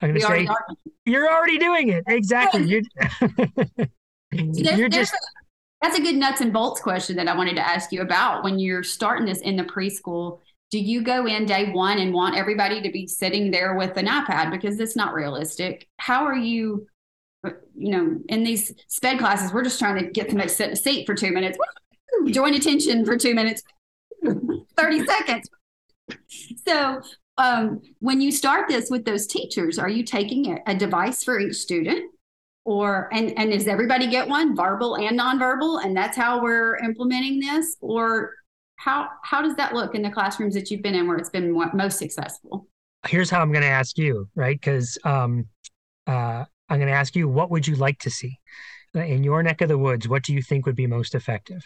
[0.00, 0.48] I'm going to say
[1.06, 2.04] you're already doing it.
[2.08, 2.64] Exactly.
[2.64, 2.82] You're,
[4.76, 5.14] you're just.
[5.80, 8.58] That's a good nuts and bolts question that I wanted to ask you about when
[8.58, 10.40] you're starting this in the preschool
[10.70, 14.06] do you go in day one and want everybody to be sitting there with an
[14.06, 15.86] iPad because it's not realistic?
[15.98, 16.86] How are you,
[17.76, 20.72] you know, in these SPED classes, we're just trying to get them to sit in
[20.72, 21.56] a seat for two minutes,
[22.26, 23.62] join attention for two minutes,
[24.76, 25.48] 30 seconds.
[26.66, 27.00] So
[27.38, 31.38] um, when you start this with those teachers, are you taking a, a device for
[31.38, 32.10] each student?
[32.64, 37.38] or and and does everybody get one verbal and nonverbal and that's how we're implementing
[37.38, 38.32] this or
[38.76, 41.52] how how does that look in the classrooms that you've been in where it's been
[41.74, 42.66] most successful?
[43.06, 44.58] Here's how I'm going to ask you, right?
[44.58, 45.46] Because um,
[46.06, 48.38] uh, I'm going to ask you, what would you like to see
[48.94, 50.08] in your neck of the woods?
[50.08, 51.62] What do you think would be most effective?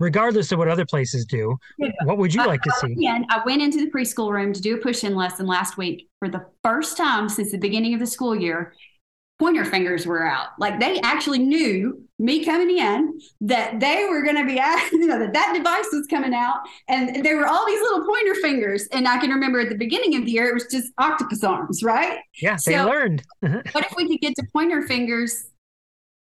[0.00, 1.56] regardless of what other places do.
[2.04, 3.06] What would you like to see?
[3.06, 6.08] And I went into the preschool room to do a push in lesson last week
[6.18, 8.74] for the first time since the beginning of the school year
[9.38, 10.48] pointer fingers were out.
[10.58, 14.54] Like they actually knew me coming in that they were going to be,
[14.96, 16.56] you know, that that device was coming out,
[16.88, 18.88] and there were all these little pointer fingers.
[18.92, 21.82] And I can remember at the beginning of the year, it was just octopus arms,
[21.82, 22.18] right?
[22.40, 23.22] Yeah, they learned.
[23.40, 25.50] what if we could get to pointer fingers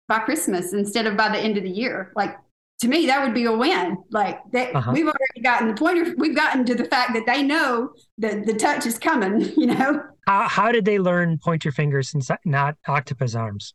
[0.08, 2.12] by Christmas instead of by the end of the year?
[2.14, 2.36] Like
[2.82, 3.96] to me, that would be a win.
[4.10, 4.90] Like that, uh-huh.
[4.92, 6.14] we've already gotten the pointer.
[6.16, 9.52] We've gotten to the fact that they know that the touch is coming.
[9.62, 10.02] You know.
[10.26, 13.74] How how did they learn pointer fingers and not octopus arms?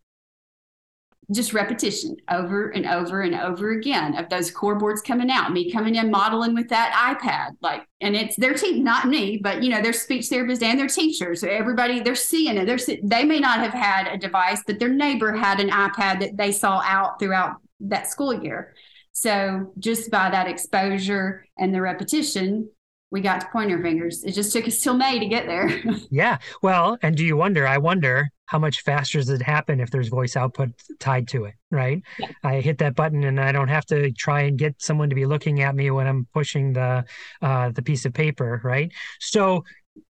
[1.34, 5.52] Just repetition over and over and over again of those core boards coming out.
[5.52, 9.62] Me coming in modeling with that iPad, like, and it's their team, not me, but
[9.62, 11.44] you know, their speech therapists and their teachers.
[11.44, 12.66] Everybody, they're seeing it.
[12.66, 16.38] They're they may not have had a device, but their neighbor had an iPad that
[16.38, 18.74] they saw out throughout that school year.
[19.12, 22.70] So just by that exposure and the repetition,
[23.10, 24.24] we got to pointer fingers.
[24.24, 25.82] It just took us till May to get there.
[26.12, 26.38] yeah.
[26.62, 27.66] Well, and do you wonder?
[27.66, 30.70] I wonder how much faster does it happen if there's voice output
[31.00, 32.02] tied to it, right?
[32.18, 32.30] Yeah.
[32.44, 35.26] I hit that button and I don't have to try and get someone to be
[35.26, 37.06] looking at me when I'm pushing the
[37.42, 38.92] uh, the piece of paper, right?
[39.20, 39.64] So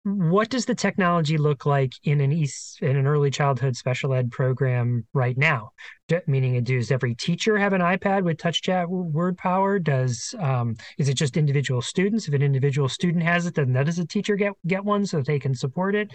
[0.04, 4.32] what does the technology look like in an east in an early childhood special ed
[4.32, 5.72] program right now
[6.10, 11.08] Do, meaning does every teacher have an ipad with TouchChat word power does um, is
[11.08, 14.54] it just individual students if an individual student has it then does a teacher get
[14.68, 16.12] get one so that they can support it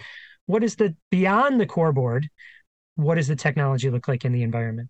[0.49, 2.27] what is the beyond the core board
[2.95, 4.89] what does the technology look like in the environment?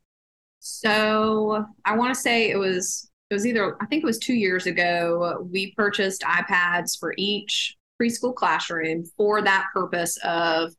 [0.60, 4.34] So i want to say it was it was either i think it was two
[4.34, 10.74] years ago we purchased ipads for each preschool classroom for that purpose of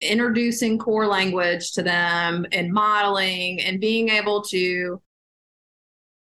[0.00, 5.00] introducing core language to them and modeling and being able to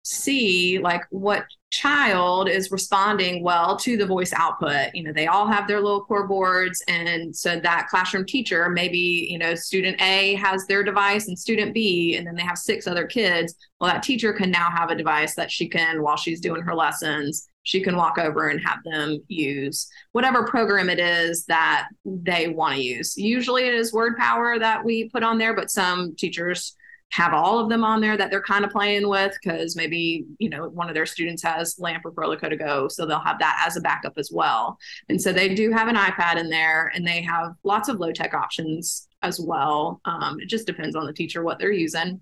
[0.08, 5.45] see like what child is responding well to the voice output you know they all
[5.45, 10.36] have their little core boards and so that classroom teacher maybe you know student a
[10.36, 14.01] has their device and student b and then they have six other kids well that
[14.01, 17.82] teacher can now have a device that she can while she's doing her lessons she
[17.82, 22.82] can walk over and have them use whatever program it is that they want to
[22.82, 23.18] use.
[23.18, 26.76] Usually it is word power that we put on there, but some teachers
[27.12, 30.49] have all of them on there that they're kind of playing with because maybe you
[30.49, 33.82] know one of their students has lamp or Proloquo2Go so they'll have that as a
[33.82, 34.78] backup as well
[35.10, 38.12] and so they do have an ipad in there and they have lots of low
[38.12, 42.22] tech options as well um, it just depends on the teacher what they're using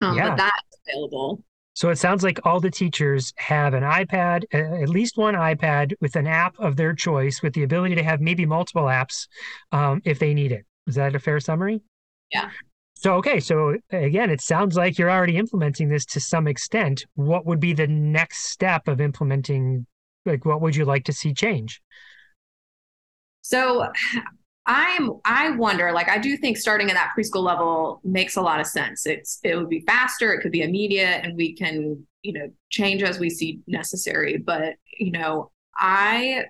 [0.00, 0.28] um, yeah.
[0.30, 1.42] but that's available
[1.74, 6.16] so it sounds like all the teachers have an iPad, at least one iPad with
[6.16, 9.28] an app of their choice, with the ability to have maybe multiple apps
[9.70, 10.66] um, if they need it.
[10.88, 11.80] Is that a fair summary?
[12.32, 12.50] Yeah.
[13.00, 13.38] So, okay.
[13.38, 17.06] So, again, it sounds like you're already implementing this to some extent.
[17.14, 19.86] What would be the next step of implementing?
[20.26, 21.80] Like, what would you like to see change?
[23.42, 23.86] So,
[24.66, 28.58] I'm I wonder like I do think starting at that preschool level makes a lot
[28.58, 29.06] of sense.
[29.06, 33.04] It's it would be faster, it could be immediate and we can, you know, change
[33.04, 36.46] as we see necessary, but you know, I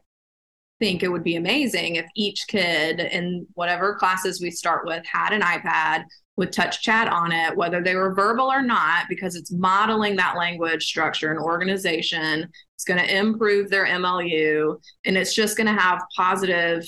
[0.81, 5.33] think it would be amazing if each kid in whatever classes we start with had
[5.33, 6.05] an iPad
[6.39, 10.87] with TouchChat on it, whether they were verbal or not, because it's modeling that language
[10.87, 12.49] structure and organization.
[12.77, 16.85] It's going to improve their MLU and it's just going to have positive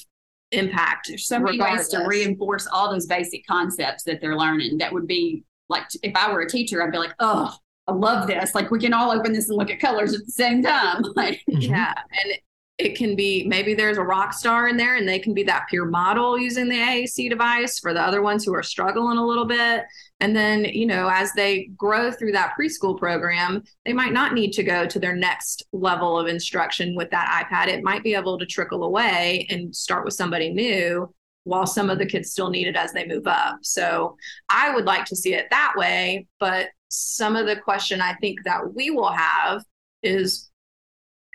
[0.53, 1.09] impact.
[1.09, 4.79] There's so many ways to reinforce all those basic concepts that they're learning.
[4.79, 7.53] That would be like if I were a teacher, I'd be like, oh,
[7.89, 8.55] I love this.
[8.55, 11.03] Like we can all open this and look at colors at the same time.
[11.17, 12.35] like yeah, and
[12.81, 15.67] it can be maybe there's a rock star in there and they can be that
[15.69, 19.45] peer model using the AAC device for the other ones who are struggling a little
[19.45, 19.85] bit.
[20.21, 24.53] And then, you know, as they grow through that preschool program, they might not need
[24.53, 27.69] to go to their next level of instruction with that iPad.
[27.69, 31.13] It might be able to trickle away and start with somebody new
[31.45, 33.59] while some of the kids still need it as they move up.
[33.63, 34.17] So
[34.49, 36.27] I would like to see it that way.
[36.39, 39.65] But some of the question I think that we will have
[40.03, 40.50] is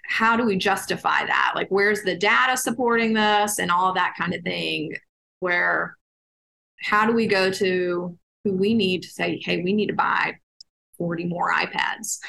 [0.08, 1.54] how do we justify that?
[1.56, 4.94] Like, where's the data supporting this and all that kind of thing?
[5.40, 5.98] Where,
[6.82, 10.36] how do we go to who we need to say, hey, we need to buy
[10.98, 12.20] 40 more iPads?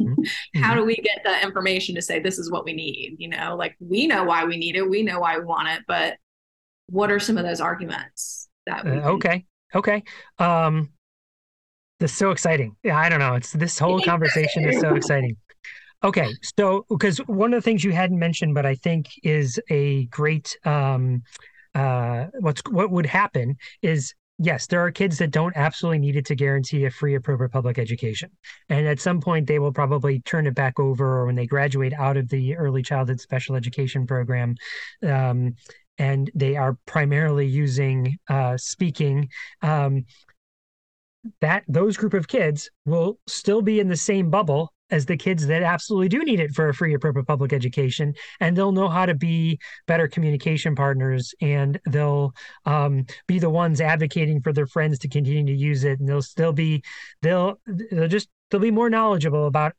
[0.00, 0.62] Mm-hmm.
[0.62, 3.16] how do we get the information to say this is what we need?
[3.18, 5.82] You know, like we know why we need it, we know why we want it,
[5.86, 6.16] but
[6.88, 10.02] what are some of those arguments that uh, okay okay
[10.38, 10.90] um
[12.00, 15.36] this is so exciting yeah i don't know it's this whole conversation is so exciting
[16.04, 20.04] Okay, so because one of the things you hadn't mentioned, but I think is a
[20.06, 21.22] great um,
[21.74, 26.24] uh, what's what would happen is yes, there are kids that don't absolutely need it
[26.26, 28.30] to guarantee a free, appropriate public education,
[28.68, 31.92] and at some point they will probably turn it back over, or when they graduate
[31.94, 34.54] out of the early childhood special education program.
[35.02, 35.56] Um,
[35.98, 39.28] and they are primarily using uh, speaking
[39.62, 40.04] um,
[41.40, 45.46] that those group of kids will still be in the same bubble as the kids
[45.46, 49.06] that absolutely do need it for a free appropriate public education and they'll know how
[49.06, 52.32] to be better communication partners and they'll
[52.64, 56.22] um, be the ones advocating for their friends to continue to use it and they'll
[56.22, 56.82] still be
[57.22, 57.60] they'll
[57.90, 59.72] they'll just they'll be more knowledgeable about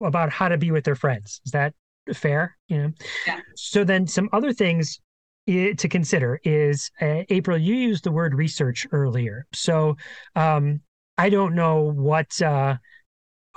[0.00, 1.40] about how to be with their friends.
[1.44, 1.74] Is that
[2.14, 2.56] fair?
[2.68, 2.92] You know?
[3.26, 3.40] Yeah.
[3.56, 5.00] so then some other things
[5.46, 9.46] to consider is uh, april you used the word research earlier.
[9.52, 9.96] So
[10.34, 10.80] um,
[11.18, 12.76] i don't know what uh,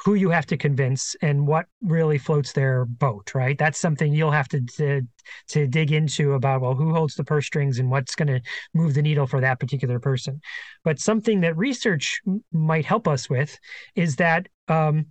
[0.04, 4.32] who you have to convince and what really floats their boat right that's something you'll
[4.32, 5.02] have to to,
[5.48, 8.42] to dig into about well who holds the purse strings and what's going to
[8.74, 10.40] move the needle for that particular person
[10.84, 12.22] but something that research
[12.52, 13.58] might help us with
[13.96, 15.06] is that um,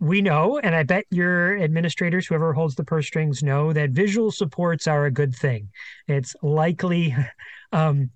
[0.00, 4.30] we know, and I bet your administrators, whoever holds the purse strings, know that visual
[4.30, 5.68] supports are a good thing.
[6.08, 7.14] It's likely
[7.72, 8.10] um,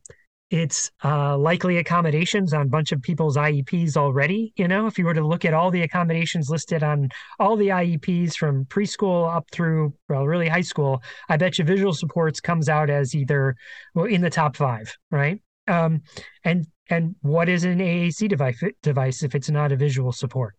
[0.51, 4.53] it's uh, likely accommodations on a bunch of people's IEPs already.
[4.57, 7.09] You know, if you were to look at all the accommodations listed on
[7.40, 11.92] all the IEPs from preschool up through, well, really high school, I bet you visual
[11.92, 13.57] supports comes out as either
[13.95, 15.40] well, in the top five, right?
[15.66, 16.03] Um,
[16.45, 20.55] and and what is an AAC device device if it's not a visual support?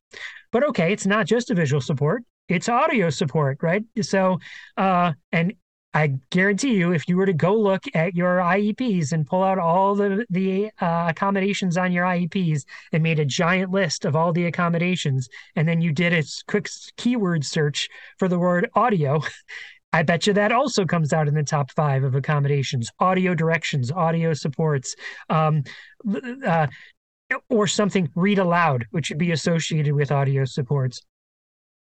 [0.52, 3.84] But okay, it's not just a visual support; it's audio support, right?
[4.02, 4.40] So,
[4.78, 5.54] uh, and
[5.96, 9.58] I guarantee you, if you were to go look at your IEPs and pull out
[9.58, 14.34] all the the uh, accommodations on your IEPs and made a giant list of all
[14.34, 16.68] the accommodations, and then you did a quick
[16.98, 17.88] keyword search
[18.20, 19.22] for the word audio,
[19.94, 23.90] I bet you that also comes out in the top five of accommodations: audio directions,
[23.90, 24.98] audio supports,
[25.30, 25.64] um,
[26.46, 26.68] uh,
[27.48, 31.02] or something read aloud, which would be associated with audio supports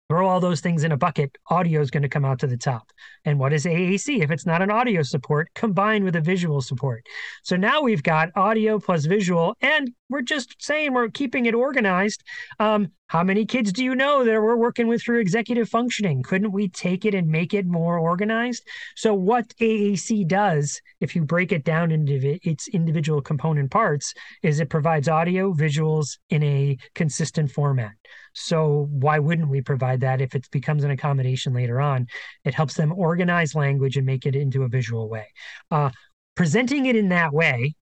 [0.10, 2.58] throw all those things in a bucket, audio is going to come out to the
[2.58, 2.92] top.
[3.26, 7.06] And what is AAC if it's not an audio support combined with a visual support?
[7.44, 12.24] So now we've got audio plus visual, and we're just saying we're keeping it organized.
[12.60, 16.22] Um, how many kids do you know that we're working with through executive functioning?
[16.24, 18.64] Couldn't we take it and make it more organized?
[18.96, 24.60] So, what AAC does, if you break it down into its individual component parts, is
[24.60, 27.92] it provides audio, visuals in a consistent format.
[28.34, 32.08] So why wouldn't we provide that if it becomes an accommodation later on?
[32.46, 35.28] It helps them organize language and make it into a visual way.
[35.70, 35.92] Uh,
[36.36, 37.76] presenting it in that way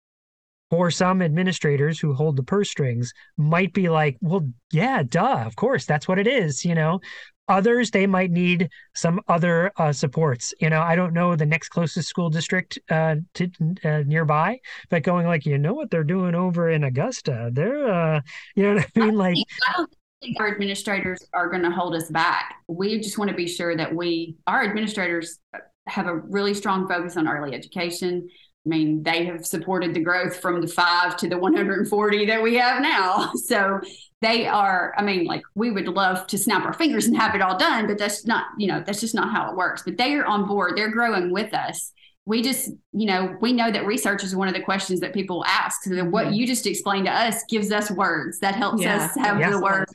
[0.70, 5.56] for some administrators who hold the purse strings might be like, well, yeah, duh, of
[5.56, 7.00] course, that's what it is, you know.
[7.48, 10.54] Others, they might need some other uh, supports.
[10.60, 13.50] You know, I don't know the next closest school district uh, to
[13.84, 17.50] uh, nearby, but going like, you know what they're doing over in Augusta?
[17.52, 18.20] They're, uh,
[18.54, 19.16] you know what I mean?
[19.16, 19.36] Like,
[19.68, 19.92] I don't
[20.22, 22.54] think our administrators are going to hold us back.
[22.68, 25.40] We just want to be sure that we, our administrators,
[25.88, 28.28] have a really strong focus on early education.
[28.66, 32.56] I mean, they have supported the growth from the five to the 140 that we
[32.56, 33.32] have now.
[33.36, 33.80] So
[34.20, 37.40] they are, I mean, like we would love to snap our fingers and have it
[37.40, 39.82] all done, but that's not, you know, that's just not how it works.
[39.82, 41.92] But they are on board, they're growing with us.
[42.26, 45.42] We just, you know, we know that research is one of the questions that people
[45.46, 45.82] ask.
[45.84, 46.34] So what mm-hmm.
[46.34, 49.06] you just explained to us gives us words that helps yeah.
[49.06, 49.90] us have the words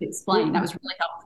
[0.00, 0.52] explain.
[0.52, 1.25] That was really helpful.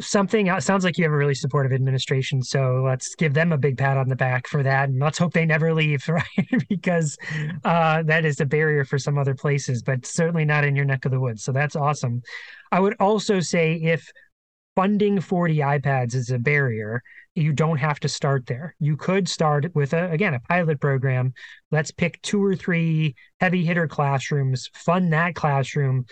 [0.00, 2.42] Something uh, sounds like you have a really supportive administration.
[2.42, 4.88] So let's give them a big pat on the back for that.
[4.88, 6.24] And let's hope they never leave, right?
[6.68, 7.16] because
[7.64, 11.04] uh, that is a barrier for some other places, but certainly not in your neck
[11.04, 11.44] of the woods.
[11.44, 12.22] So that's awesome.
[12.72, 14.10] I would also say if
[14.76, 17.02] funding 40 iPads is a barrier,
[17.34, 18.74] you don't have to start there.
[18.80, 21.32] You could start with a again a pilot program.
[21.70, 26.06] Let's pick two or three heavy hitter classrooms, fund that classroom,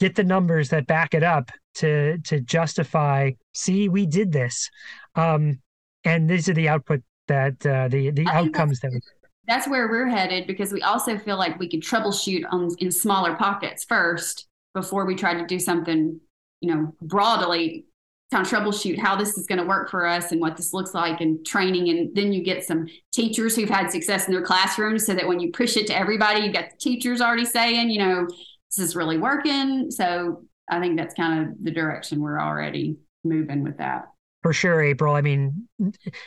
[0.00, 4.70] get the numbers that back it up to to justify see we did this.
[5.14, 5.60] Um,
[6.04, 9.00] and these are the output that uh, the the outcomes that we
[9.46, 13.34] that's where we're headed because we also feel like we could troubleshoot on in smaller
[13.34, 16.20] pockets first before we try to do something
[16.60, 17.86] you know broadly
[18.30, 20.92] kind of troubleshoot how this is going to work for us and what this looks
[20.92, 21.88] like and training.
[21.88, 25.40] And then you get some teachers who've had success in their classrooms so that when
[25.40, 28.28] you push it to everybody you've got the teachers already saying you know
[28.76, 29.90] this is really working.
[29.90, 34.06] So I think that's kind of the direction we're already moving with that.
[34.42, 35.14] For sure, April.
[35.14, 35.68] I mean,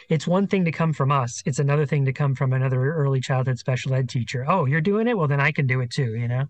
[0.09, 1.41] it's one thing to come from us.
[1.45, 4.45] It's another thing to come from another early childhood special ed teacher.
[4.47, 5.17] Oh, you're doing it?
[5.17, 6.45] Well, then I can do it too, you know?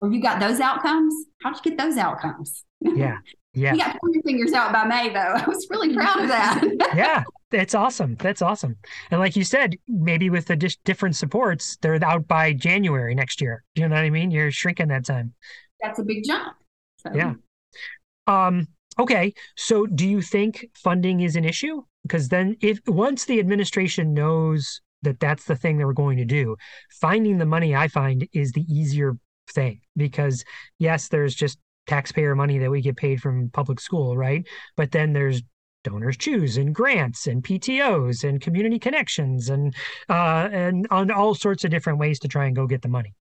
[0.00, 1.12] Well, you got those outcomes?
[1.42, 2.64] How'd you get those outcomes?
[2.80, 3.18] Yeah.
[3.54, 3.72] Yeah.
[3.72, 5.18] You got your fingers out by May, though.
[5.34, 6.62] I was really proud of that.
[6.94, 7.24] yeah.
[7.50, 8.16] That's awesome.
[8.16, 8.76] That's awesome.
[9.10, 13.40] And like you said, maybe with the di- different supports, they're out by January next
[13.40, 13.64] year.
[13.74, 14.30] You know what I mean?
[14.30, 15.32] You're shrinking that time.
[15.80, 16.54] That's a big jump.
[16.98, 17.10] So.
[17.14, 17.34] Yeah.
[18.26, 18.66] Um,
[18.98, 19.32] okay.
[19.56, 21.82] So do you think funding is an issue?
[22.02, 26.24] Because then if once the administration knows that that's the thing that we're going to
[26.24, 26.56] do,
[27.00, 29.16] finding the money I find is the easier
[29.50, 30.44] thing because
[30.78, 34.46] yes, there's just taxpayer money that we get paid from public school, right?
[34.76, 35.42] But then there's
[35.84, 39.74] donors choose and grants and PTOs and community connections and
[40.08, 43.14] uh, and on all sorts of different ways to try and go get the money.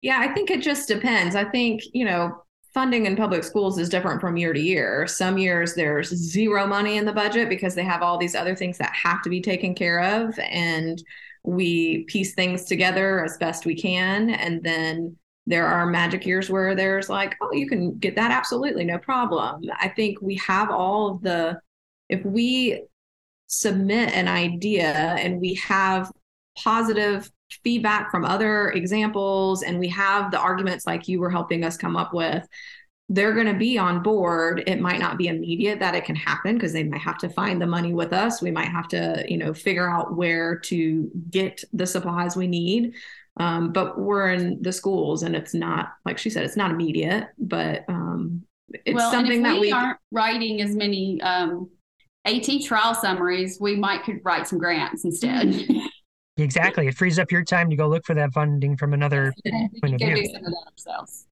[0.00, 1.34] Yeah, I think it just depends.
[1.34, 2.42] I think you know
[2.74, 5.06] funding in public schools is different from year to year.
[5.06, 8.78] Some years there's zero money in the budget because they have all these other things
[8.78, 11.02] that have to be taken care of, and
[11.44, 15.16] we piece things together as best we can, and then
[15.46, 19.62] there are magic years where there's like, oh, you can get that absolutely no problem.
[19.80, 21.60] I think we have all of the,
[22.08, 22.82] if we
[23.48, 26.10] submit an idea and we have
[26.56, 27.30] positive
[27.64, 31.96] feedback from other examples and we have the arguments like you were helping us come
[31.96, 32.46] up with,
[33.08, 34.62] they're going to be on board.
[34.66, 37.60] It might not be immediate that it can happen because they might have to find
[37.60, 38.40] the money with us.
[38.40, 42.94] We might have to, you know, figure out where to get the supplies we need
[43.38, 47.28] Um, but we're in the schools and it's not, like she said, it's not immediate,
[47.38, 48.42] but um,
[48.84, 51.70] it's well, something and if that we we aren't writing as many um,
[52.24, 55.66] AT trial summaries, we might could write some grants instead.
[56.38, 56.86] Exactly.
[56.86, 59.34] It frees up your time to go look for that funding from another
[59.82, 60.16] point of view.
[60.16, 61.26] do some of that ourselves.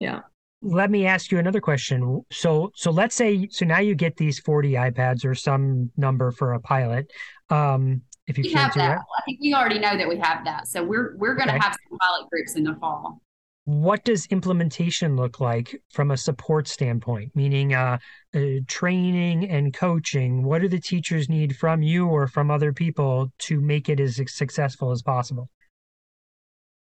[0.64, 2.26] Let me ask you another question.
[2.32, 6.54] So, so let's say, so now you get these 40 iPads or some number for
[6.54, 7.12] a pilot.
[7.50, 8.98] Um, if you We can't have do that.
[8.98, 10.68] it, I think we already know that we have that.
[10.68, 11.64] So we're we're going to Okay.
[11.64, 13.22] have some pilot groups in the fall.
[13.66, 17.36] what does implementation look like from a support standpoint?
[17.36, 17.98] Meaning, uh,
[18.34, 20.44] uh, training and coaching.
[20.44, 24.22] What do the teachers need from you or from other people to make it as
[24.34, 25.50] successful as possible?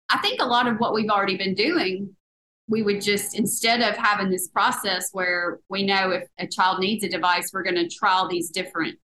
[0.10, 2.16] I think a lot of what we've already been doing,
[2.68, 7.04] we would just instead of having this process where we know if a child needs
[7.04, 8.98] a device, we're going to trial these different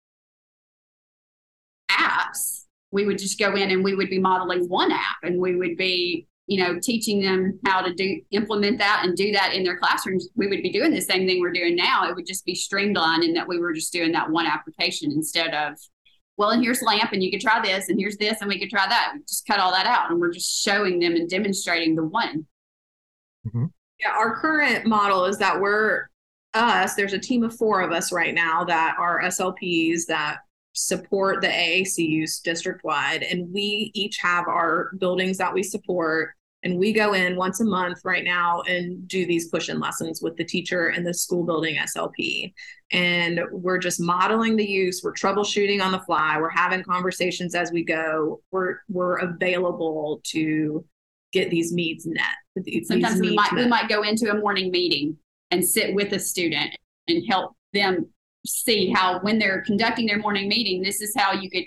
[2.00, 2.66] apps.
[2.92, 5.78] We would just go in and we would be modeling one app and we would
[5.78, 9.78] be, you know, teaching them how to do implement that and do that in their
[9.78, 10.28] classrooms.
[10.36, 12.10] We would be doing the same thing we're doing now.
[12.10, 15.54] It would just be streamlined in that we were just doing that one application instead
[15.54, 15.78] of
[16.38, 18.70] well, and here's lamp, and you could try this, and here's this, and we could
[18.72, 19.12] try that.
[19.14, 22.48] We just cut all that out, and we're just showing them and demonstrating the one.
[23.46, 23.66] Mm-hmm.
[24.00, 26.10] Yeah, our current model is that we're
[26.54, 30.40] us, there's a team of four of us right now that are SLPs that
[30.74, 33.24] support the AACUs district wide.
[33.24, 36.32] And we each have our buildings that we support.
[36.64, 40.22] And we go in once a month right now and do these push in lessons
[40.22, 42.54] with the teacher and the school building SLP.
[42.92, 47.72] And we're just modeling the use, we're troubleshooting on the fly, we're having conversations as
[47.72, 48.42] we go.
[48.52, 50.86] We're we're available to
[51.32, 52.36] get these needs met.
[52.56, 55.18] these Sometimes we needs might we might go into a morning meeting
[55.50, 56.76] and sit with a student
[57.08, 58.08] and help them
[58.46, 61.66] see how when they're conducting their morning meeting, this is how you could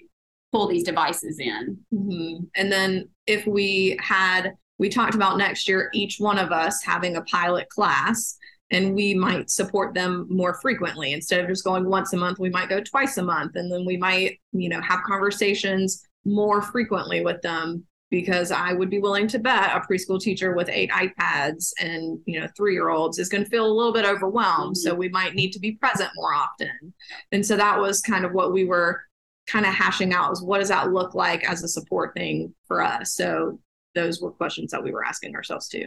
[0.53, 1.79] pull these devices in.
[1.93, 2.49] Mhm.
[2.57, 7.16] And then if we had, we talked about next year, each one of us having
[7.16, 8.37] a pilot class,
[8.70, 11.12] and we might support them more frequently.
[11.12, 13.57] Instead of just going once a month, we might go twice a month.
[13.57, 18.90] And then we might, you know, have conversations more frequently with them because I would
[18.90, 22.90] be willing to bet a preschool teacher with eight iPads and, you know, three year
[22.90, 24.76] olds is going to feel a little bit overwhelmed.
[24.76, 25.00] So mm-hmm.
[25.00, 26.94] we might need to be present more often.
[27.32, 29.02] And so that was kind of what we were
[29.48, 32.84] kind of hashing out is what does that look like as a support thing for
[32.84, 33.16] us?
[33.16, 33.58] So
[33.96, 35.86] those were questions that we were asking ourselves too.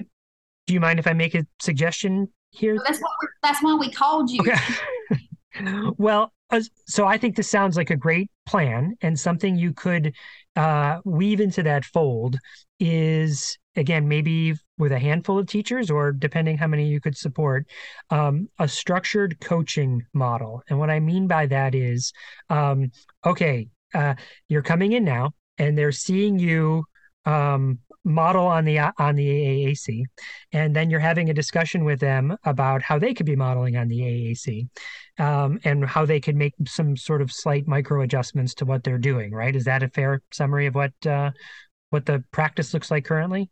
[0.66, 2.76] Do you mind if I make a suggestion here?
[2.76, 4.42] So that's what we're, that's why we called you.
[4.42, 5.92] Okay.
[5.98, 6.34] well,
[6.88, 10.14] so I think this sounds like a great plan and something you could
[10.56, 12.38] uh, weave into that fold
[12.80, 17.66] is again maybe with a handful of teachers or depending how many you could support
[18.10, 20.62] um, a structured coaching model.
[20.70, 22.14] And what i mean by that is
[22.50, 22.92] um,
[23.26, 24.16] okay uh,
[24.50, 26.84] you're coming in now and they're seeing you
[27.26, 30.04] um, model on the on the AAC,
[30.54, 33.88] and then you're having a discussion with them about how they could be modeling on
[33.88, 34.68] the AAC,
[35.20, 38.98] um, and how they could make some sort of slight micro adjustments to what they're
[38.98, 39.32] doing.
[39.32, 39.56] Right?
[39.56, 41.32] Is that a fair summary of what uh,
[41.90, 43.50] what the practice looks like currently?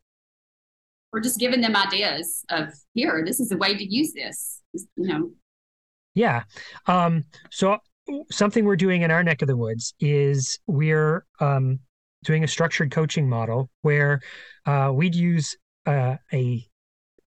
[1.12, 4.62] We're just giving them ideas of here, this is a way to use this.
[4.74, 5.32] You know,
[6.14, 6.44] Yeah.
[6.88, 7.78] Um, so
[8.32, 11.80] something we're doing in our neck of the woods is we're um,
[12.26, 14.22] doing a structured coaching model where
[14.66, 15.56] uh, we'd use
[15.86, 16.68] uh, a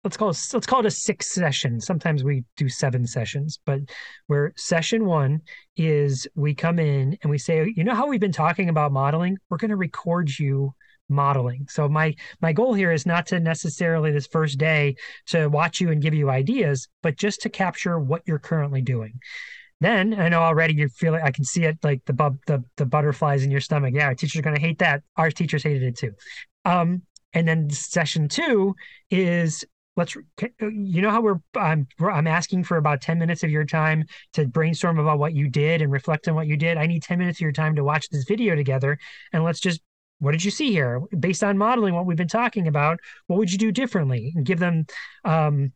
[0.04, 1.82] let's call it let's call it a six session.
[1.82, 3.82] Sometimes we do seven sessions, but
[4.28, 5.42] where session one
[5.76, 9.38] is we come in and we say, you know how we've been talking about modeling?
[9.50, 10.74] We're going to record you
[11.10, 11.68] modeling.
[11.70, 14.96] So my my goal here is not to necessarily this first day
[15.28, 19.20] to watch you and give you ideas, but just to capture what you're currently doing.
[19.82, 21.22] Then I know already you're feeling.
[21.24, 23.94] I can see it like the bu- the the butterflies in your stomach.
[23.94, 25.04] Yeah, our teacher's are going to hate that.
[25.18, 26.14] Our teachers hated it too.
[26.64, 27.02] Um,
[27.34, 28.76] and then session two
[29.12, 29.66] is
[29.98, 30.16] let's
[30.60, 34.48] you know how we're I'm I'm asking for about 10 minutes of your time to
[34.48, 36.78] brainstorm about what you did and reflect on what you did.
[36.78, 38.98] I need 10 minutes of your time to watch this video together
[39.34, 39.82] and let's just
[40.20, 43.52] what did you see here based on modeling what we've been talking about what would
[43.52, 44.86] you do differently and give them
[45.26, 45.72] um,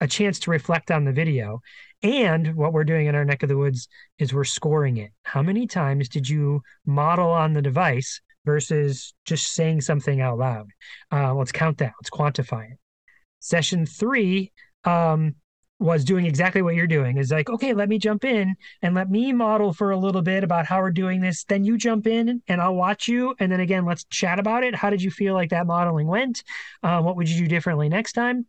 [0.00, 1.60] a chance to reflect on the video
[2.02, 3.88] and what we're doing in our neck of the woods
[4.18, 5.12] is we're scoring it.
[5.22, 10.68] How many times did you model on the device versus just saying something out loud?
[11.10, 11.94] Uh, let's count that.
[12.00, 12.78] Let's quantify it.
[13.40, 14.52] Session three
[14.84, 15.34] um,
[15.78, 17.16] was doing exactly what you're doing.
[17.18, 20.44] Is like okay let me jump in and let me model for a little bit
[20.44, 21.44] about how we're doing this.
[21.44, 23.34] Then you jump in and i'll watch you.
[23.40, 24.74] And then again let's chat about it.
[24.74, 26.42] How did you feel like that modeling went?
[26.82, 28.46] Uh, what would you do differently next time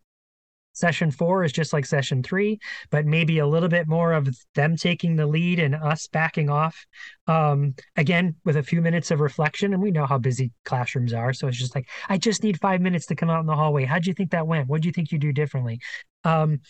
[0.78, 2.56] Session four is just like session three,
[2.90, 6.86] but maybe a little bit more of them taking the lead and us backing off.
[7.26, 11.32] Um, again, with a few minutes of reflection, and we know how busy classrooms are.
[11.32, 13.86] So it's just like, I just need five minutes to come out in the hallway.
[13.86, 14.68] How'd you think that went?
[14.68, 15.80] What do you think you do differently?
[16.22, 16.60] Um,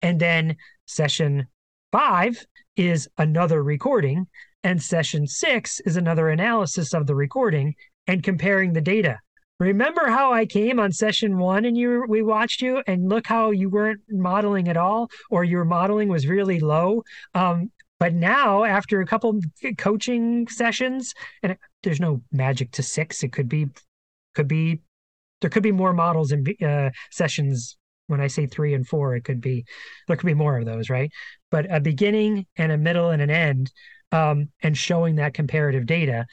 [0.00, 0.56] and then
[0.86, 1.46] session
[1.92, 2.42] five
[2.74, 4.28] is another recording,
[4.64, 7.74] and session six is another analysis of the recording
[8.06, 9.18] and comparing the data.
[9.58, 13.50] Remember how I came on session one and you we watched you and look how
[13.50, 17.02] you weren't modeling at all, or your modeling was really low.
[17.34, 19.40] Um, but now, after a couple
[19.76, 23.66] coaching sessions, and there's no magic to six, it could be,
[24.36, 24.80] could be,
[25.40, 27.76] there could be more models and uh, sessions.
[28.06, 29.66] When I say three and four, it could be,
[30.06, 31.10] there could be more of those, right?
[31.50, 33.70] But a beginning and a middle and an end,
[34.12, 36.24] um, and showing that comparative data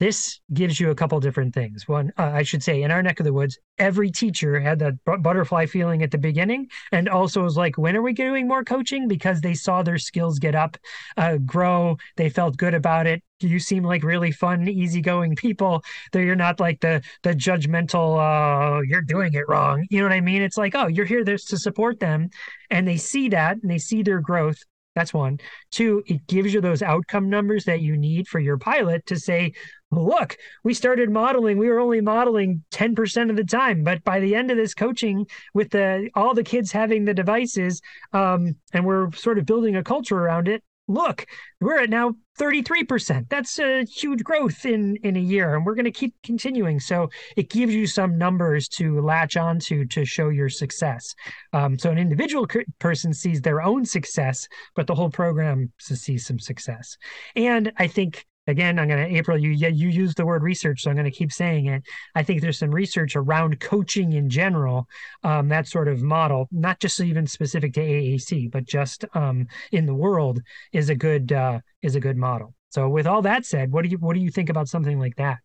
[0.00, 1.86] this gives you a couple different things.
[1.86, 4.94] One, uh, I should say, in our neck of the woods, every teacher had that
[5.04, 9.08] butterfly feeling at the beginning, and also was like, "When are we doing more coaching?"
[9.08, 10.78] Because they saw their skills get up,
[11.18, 11.98] uh, grow.
[12.16, 13.22] They felt good about it.
[13.40, 15.84] You seem like really fun, easygoing people.
[16.12, 18.18] That you're not like the the judgmental.
[18.18, 19.86] Uh, you're doing it wrong.
[19.90, 20.40] You know what I mean?
[20.42, 22.30] It's like, oh, you're here to support them,
[22.70, 24.62] and they see that and they see their growth.
[25.00, 25.40] That's one.
[25.70, 29.54] Two, it gives you those outcome numbers that you need for your pilot to say,
[29.90, 31.56] look, we started modeling.
[31.56, 33.82] We were only modeling 10% of the time.
[33.82, 37.80] But by the end of this coaching, with the all the kids having the devices,
[38.12, 41.26] um, and we're sort of building a culture around it, look,
[41.60, 43.28] we're at now 33%.
[43.28, 46.80] That's a huge growth in in a year, and we're going to keep continuing.
[46.80, 51.14] So it gives you some numbers to latch onto to show your success.
[51.52, 52.46] Um, so an individual
[52.78, 56.96] person sees their own success, but the whole program sees some success.
[57.36, 59.38] And I think again, I'm going to April.
[59.38, 61.82] You yeah, you use the word research, so I'm going to keep saying it.
[62.14, 64.86] I think there's some research around coaching in general,
[65.22, 69.86] um, that sort of model, not just even specific to AAC, but just um, in
[69.86, 70.40] the world,
[70.72, 72.54] is a good uh, is a good model.
[72.70, 75.16] So, with all that said, what do you what do you think about something like
[75.16, 75.38] that?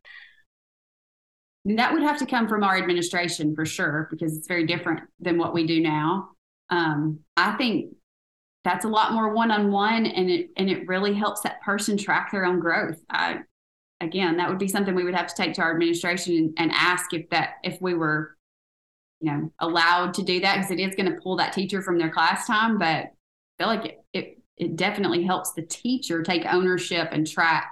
[1.66, 5.38] That would have to come from our administration for sure, because it's very different than
[5.38, 6.30] what we do now.
[6.70, 7.95] Um, I think
[8.66, 12.45] that's a lot more one-on-one and it and it really helps that person track their
[12.45, 12.99] own growth.
[13.09, 13.39] I,
[14.01, 16.72] again that would be something we would have to take to our administration and, and
[16.74, 18.36] ask if that if we were
[19.22, 21.97] you know allowed to do that because it is going to pull that teacher from
[21.97, 23.09] their class time but i
[23.57, 27.72] feel like it, it it definitely helps the teacher take ownership and track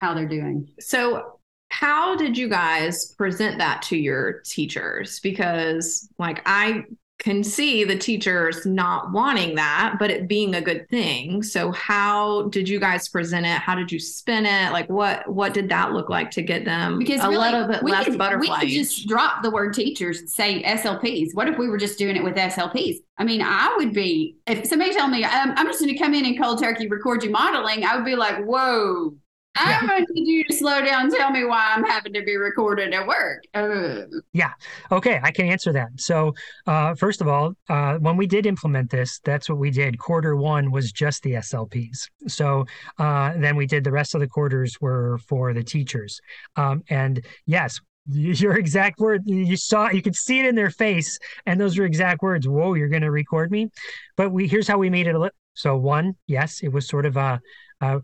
[0.00, 0.68] how they're doing.
[0.80, 5.20] So how did you guys present that to your teachers?
[5.20, 6.84] Because like i
[7.20, 11.42] can see the teachers not wanting that, but it being a good thing.
[11.42, 13.58] So how did you guys present it?
[13.58, 14.72] How did you spin it?
[14.72, 17.84] Like what what did that look like to get them because a really, little bit
[17.84, 18.60] less could, butterfly?
[18.60, 21.34] We could just drop the word teachers and say SLPs.
[21.34, 22.96] What if we were just doing it with SLPs?
[23.18, 26.14] I mean, I would be if somebody told me I'm, I'm just going to come
[26.14, 27.84] in and cold turkey record you modeling.
[27.84, 29.14] I would be like, whoa,
[29.56, 31.10] To need you to slow down.
[31.10, 33.42] Tell me why I'm having to be recorded at work.
[33.52, 34.02] Uh.
[34.32, 34.52] Yeah.
[34.92, 35.20] Okay.
[35.22, 35.88] I can answer that.
[35.96, 36.34] So,
[36.66, 39.98] uh, first of all, uh, when we did implement this, that's what we did.
[39.98, 42.08] Quarter one was just the SLPs.
[42.28, 42.64] So
[42.98, 46.20] uh, then we did the rest of the quarters were for the teachers.
[46.56, 47.80] Um, and yes,
[48.12, 51.84] your exact word you saw you could see it in their face and those were
[51.84, 53.68] exact words whoa you're going to record me
[54.16, 57.04] but we here's how we made it a little so one yes it was sort
[57.04, 57.38] of a,
[57.82, 58.00] a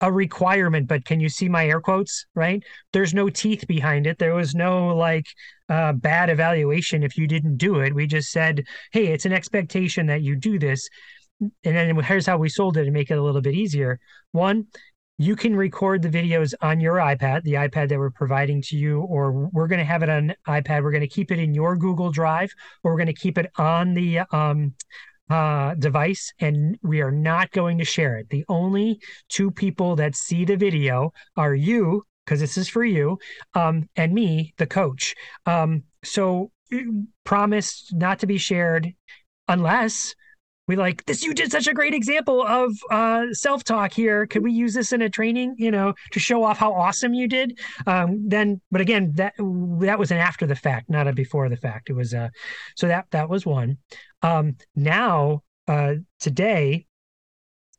[0.00, 2.26] a requirement, but can you see my air quotes?
[2.34, 2.62] Right?
[2.92, 4.18] There's no teeth behind it.
[4.18, 5.26] There was no like
[5.68, 7.94] uh, bad evaluation if you didn't do it.
[7.94, 10.88] We just said, hey, it's an expectation that you do this.
[11.40, 13.98] And then here's how we sold it to make it a little bit easier.
[14.32, 14.66] One,
[15.18, 19.00] you can record the videos on your iPad, the iPad that we're providing to you,
[19.02, 20.82] or we're going to have it on iPad.
[20.82, 22.50] We're going to keep it in your Google Drive,
[22.82, 24.74] or we're going to keep it on the um,
[25.30, 28.28] uh, device and we are not going to share it.
[28.30, 33.18] The only two people that see the video are you, because this is for you,
[33.54, 35.14] um, and me, the coach.
[35.46, 36.50] Um, so
[37.24, 38.92] promise not to be shared
[39.48, 40.14] unless
[40.66, 44.26] we like this you did such a great example of uh, self-talk here.
[44.26, 47.28] Could we use this in a training you know to show off how awesome you
[47.28, 47.58] did?
[47.86, 51.56] Um, then but again that that was an after the fact not a before the
[51.56, 51.90] fact.
[51.90, 52.28] It was uh
[52.76, 53.78] so that that was one.
[54.22, 56.86] Um, now uh, today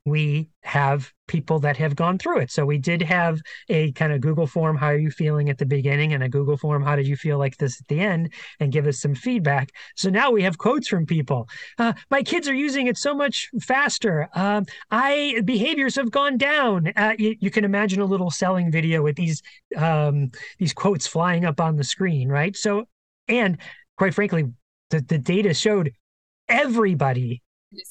[0.06, 2.52] we have people that have gone through it.
[2.52, 3.40] So we did have
[3.70, 6.58] a kind of Google form, how are you feeling at the beginning, and a Google
[6.58, 9.72] form, how did you feel like this at the end, and give us some feedback.
[9.96, 11.50] So now we have quotes from people.
[11.80, 14.30] Uh, my kids are using it so much faster.
[14.36, 16.92] Uh, I behaviors have gone down.
[16.96, 19.42] Uh, you, you, can imagine a little selling video with these
[19.76, 20.30] um,
[20.60, 22.56] these quotes flying up on the screen, right?
[22.56, 22.86] So,
[23.28, 23.58] and
[23.98, 24.46] quite frankly,
[24.92, 25.94] the, the data showed
[26.48, 27.42] everybody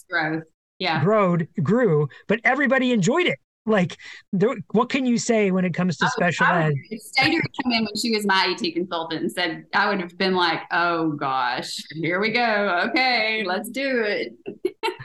[0.08, 0.44] growth.
[0.78, 1.02] Yeah.
[1.02, 3.38] growed grew, but everybody enjoyed it.
[3.66, 3.96] Like,
[4.32, 6.66] there, what can you say when it comes to I special I ed?
[6.66, 9.88] would- If Stader had come in when she was my AT consultant and said, I
[9.88, 12.82] would have been like, oh gosh, here we go.
[12.90, 14.34] Okay, let's do it.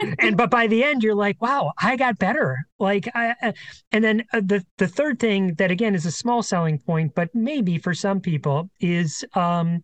[0.19, 3.53] and but by the end you're like wow i got better like i I-
[3.91, 7.29] and then uh, the the third thing that again is a small selling point but
[7.33, 9.83] maybe for some people is um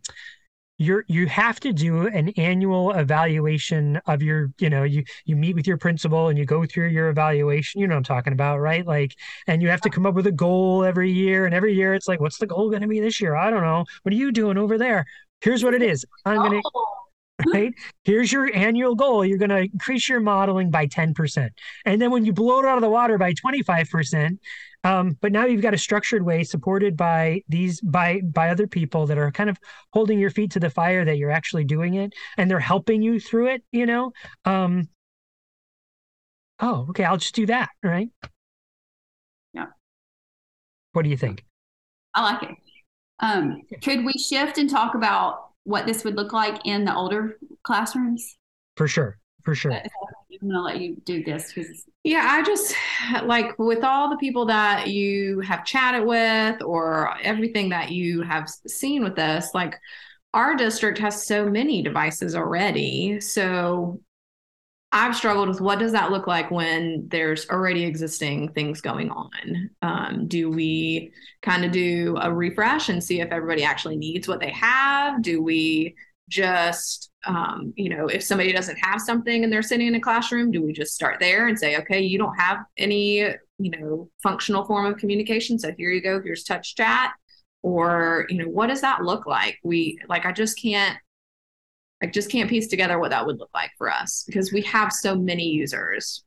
[0.78, 5.54] you're you have to do an annual evaluation of your you know you you meet
[5.54, 7.80] with your principal and you go through your evaluation.
[7.80, 8.86] You know what i'm talking about right?
[8.86, 9.14] Like
[9.46, 12.08] and you have to come up with a goal every year and every year it's
[12.08, 13.36] like what's the goal going to be this year?
[13.36, 13.84] I don't know.
[14.02, 15.06] What are you doing over there?
[15.40, 16.04] Here's what it is.
[16.24, 16.70] I'm going to
[17.44, 17.74] Oh, right?
[18.04, 19.24] Here's your annual goal.
[19.24, 21.50] You're going to increase your modeling by 10%.
[21.84, 24.38] And then when you blow it out of the water by 25%,
[24.86, 29.04] um, but now you've got a structured way supported by these by by other people
[29.06, 29.58] that are kind of
[29.92, 33.18] holding your feet to the fire that you're actually doing it and they're helping you
[33.18, 34.12] through it, you know?
[34.44, 34.88] Um,
[36.60, 38.08] oh, okay, I'll just do that, right?
[39.52, 39.66] Yeah.
[40.92, 41.44] What do you think?
[42.14, 42.56] I like it.
[43.18, 47.38] Um, could we shift and talk about what this would look like in the older
[47.64, 48.36] classrooms?
[48.76, 49.18] For sure.
[49.46, 49.72] For sure.
[49.72, 52.74] I'm to let you do this because Yeah, I just
[53.22, 58.48] like with all the people that you have chatted with or everything that you have
[58.66, 59.76] seen with us, like
[60.34, 63.20] our district has so many devices already.
[63.20, 64.00] So
[64.90, 69.70] I've struggled with what does that look like when there's already existing things going on?
[69.80, 74.40] Um, do we kind of do a refresh and see if everybody actually needs what
[74.40, 75.22] they have?
[75.22, 75.94] Do we
[76.28, 80.50] just um, you know if somebody doesn't have something and they're sitting in a classroom
[80.50, 83.18] do we just start there and say okay you don't have any
[83.58, 87.10] you know functional form of communication so here you go here's TouchChat
[87.62, 90.98] or you know what does that look like we like i just can't
[92.02, 94.92] i just can't piece together what that would look like for us because we have
[94.92, 96.24] so many users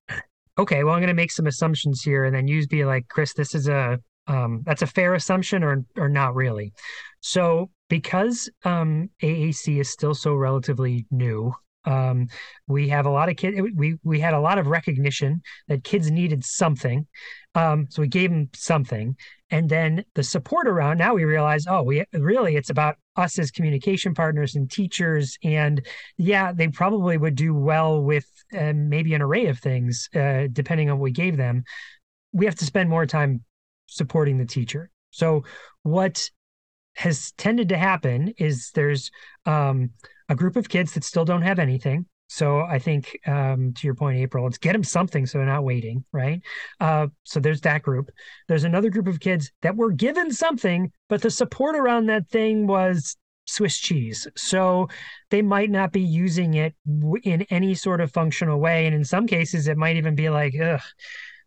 [0.59, 3.33] Okay, well, I'm going to make some assumptions here, and then you be like, Chris,
[3.33, 3.97] this is a
[4.27, 6.73] um, that's a fair assumption, or or not really.
[7.21, 11.53] So, because um, AAC is still so relatively new,
[11.85, 12.27] um,
[12.67, 13.59] we have a lot of kids.
[13.75, 17.07] We we had a lot of recognition that kids needed something,
[17.55, 19.15] um, so we gave them something,
[19.49, 20.97] and then the support around.
[20.97, 25.85] Now we realize, oh, we really it's about us as communication partners and teachers, and
[26.17, 28.25] yeah, they probably would do well with
[28.57, 31.63] uh, maybe an array of things, uh, depending on what we gave them.
[32.33, 33.43] We have to spend more time
[33.87, 34.91] supporting the teacher.
[35.11, 35.43] So,
[35.83, 36.29] what
[36.95, 39.11] has tended to happen is there's
[39.45, 39.91] um,
[40.27, 42.05] a group of kids that still don't have anything.
[42.27, 45.63] So I think, um, to your point, April, let's get them something so they're not
[45.63, 46.39] waiting, right?
[46.79, 48.11] Uh, so there's that group.
[48.47, 52.67] There's another group of kids that were given something, but the support around that thing
[52.67, 53.17] was
[53.47, 54.27] Swiss cheese.
[54.35, 54.89] So
[55.31, 56.75] they might not be using it
[57.23, 58.85] in any sort of functional way.
[58.85, 60.81] And in some cases, it might even be like, ugh,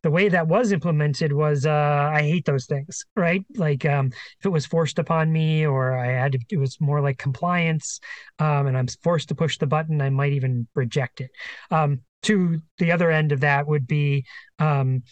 [0.03, 3.45] the way that was implemented was uh, I hate those things, right?
[3.57, 7.01] Like um, if it was forced upon me or I had to, it was more
[7.01, 8.01] like compliance
[8.39, 11.31] um, and I'm forced to push the button, I might even reject it.
[11.71, 14.25] Um, to the other end of that would be
[14.59, 15.03] um,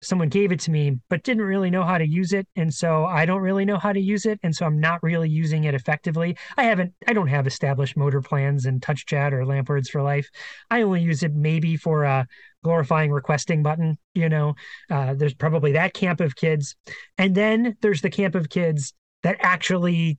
[0.00, 2.46] someone gave it to me but didn't really know how to use it.
[2.56, 4.38] And so i don't really know how to use it.
[4.42, 6.36] And so i'm not really using it effectively.
[6.56, 10.28] I haven't i don't have established motor plans and TouchChat or LAMP Words for Life.
[10.70, 12.26] I only use it maybe for a
[12.64, 14.54] glorifying requesting button you know
[14.90, 16.76] uh, there's probably that camp of kids.
[17.16, 20.18] And then there's the camp of kids that actually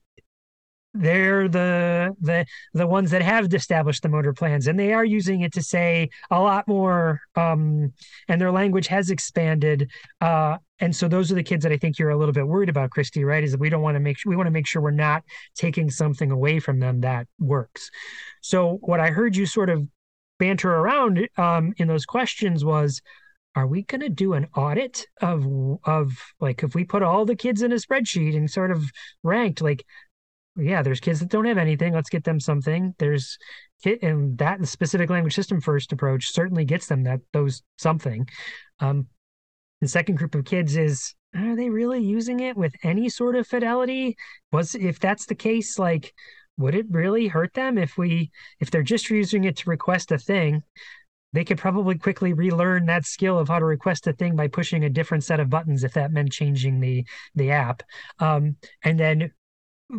[0.92, 5.42] they're the the the ones that have established the motor plans and they are using
[5.42, 7.92] it to say a lot more um
[8.28, 9.88] and their language has expanded
[10.20, 12.70] uh and so those are the kids that I think you're a little bit worried
[12.70, 13.44] about, Christy, right?
[13.44, 15.22] Is that we don't want to make sure we want to make sure we're not
[15.54, 17.90] taking something away from them that works.
[18.40, 19.86] So what I heard you sort of
[20.38, 23.02] banter around um, in those questions was,
[23.54, 25.44] are we going to do an audit of
[25.84, 28.84] of like if we put all the kids in a spreadsheet and sort of
[29.24, 29.84] ranked like
[30.56, 31.94] yeah, there's kids that don't have anything.
[31.94, 32.94] Let's get them something.
[32.98, 33.38] There's
[33.82, 38.28] kid and that specific language system first approach certainly gets them that those something.
[38.80, 39.06] Um,
[39.80, 43.46] the second group of kids is are they really using it with any sort of
[43.46, 44.16] fidelity?
[44.52, 46.12] Was if that's the case, like
[46.58, 48.30] would it really hurt them if we
[48.60, 50.62] if they're just using it to request a thing?
[51.32, 54.84] They could probably quickly relearn that skill of how to request a thing by pushing
[54.84, 57.84] a different set of buttons if that meant changing the the app.
[58.18, 59.30] Um, and then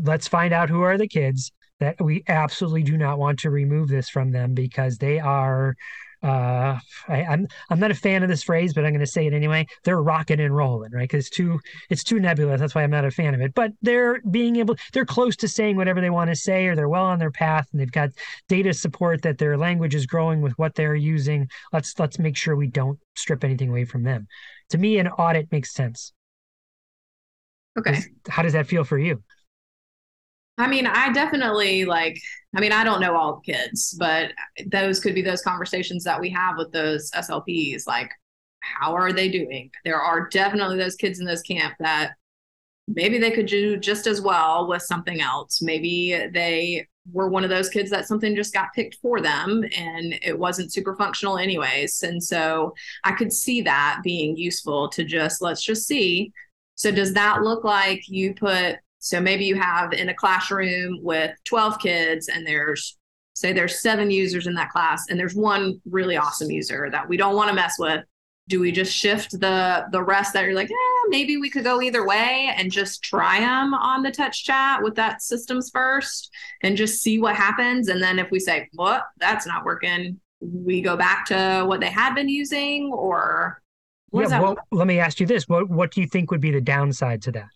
[0.03, 3.89] let's find out who are the kids that we absolutely do not want to remove
[3.89, 5.75] this from them because they are
[6.23, 6.77] uh,
[7.07, 9.33] I, I'm I'm not a fan of this phrase, but I'm going to say it
[9.33, 9.65] anyway.
[9.83, 11.09] They're rocking and rolling, right?
[11.09, 12.59] Because it's too it's too nebulous.
[12.59, 13.55] That's why I'm not a fan of it.
[13.55, 16.89] But they're being able, they're close to saying whatever they want to say, or they're
[16.89, 18.11] well on their path, and they've got
[18.47, 21.49] data support that their language is growing with what they're using.
[21.73, 24.27] Let's let's make sure we don't strip anything away from them.
[24.69, 26.13] To me, an audit makes sense.
[27.79, 27.99] Okay.
[28.29, 29.23] How does that feel for you?
[30.57, 32.19] I mean, I definitely like,
[32.55, 34.31] I mean, I don't know all the kids, but
[34.67, 37.87] those could be those conversations that we have with those SLPs.
[37.87, 38.11] Like,
[38.59, 39.71] how are they doing?
[39.85, 42.11] There are definitely those kids in this camp that
[42.87, 45.61] maybe they could do just as well with something else.
[45.61, 50.13] Maybe they were one of those kids that something just got picked for them and
[50.21, 52.03] it wasn't super functional anyways.
[52.03, 52.73] And so
[53.03, 56.31] I could see that being useful to just let's just see.
[56.75, 61.31] So does that look like you put so maybe you have in a classroom with
[61.45, 62.97] 12 kids and there's
[63.33, 67.17] say there's seven users in that class and there's one really awesome user that we
[67.17, 68.03] don't want to mess with
[68.47, 71.81] do we just shift the the rest that you're like eh, maybe we could go
[71.81, 76.29] either way and just try them on the TouchChat with that systems first
[76.61, 77.87] and just see what happens?
[77.87, 81.89] And then if we say what that's not working we go back to what they
[81.89, 83.61] had been using or
[84.11, 85.47] yeah well let me ask you this.
[85.47, 87.49] What what do you think would be the downside to that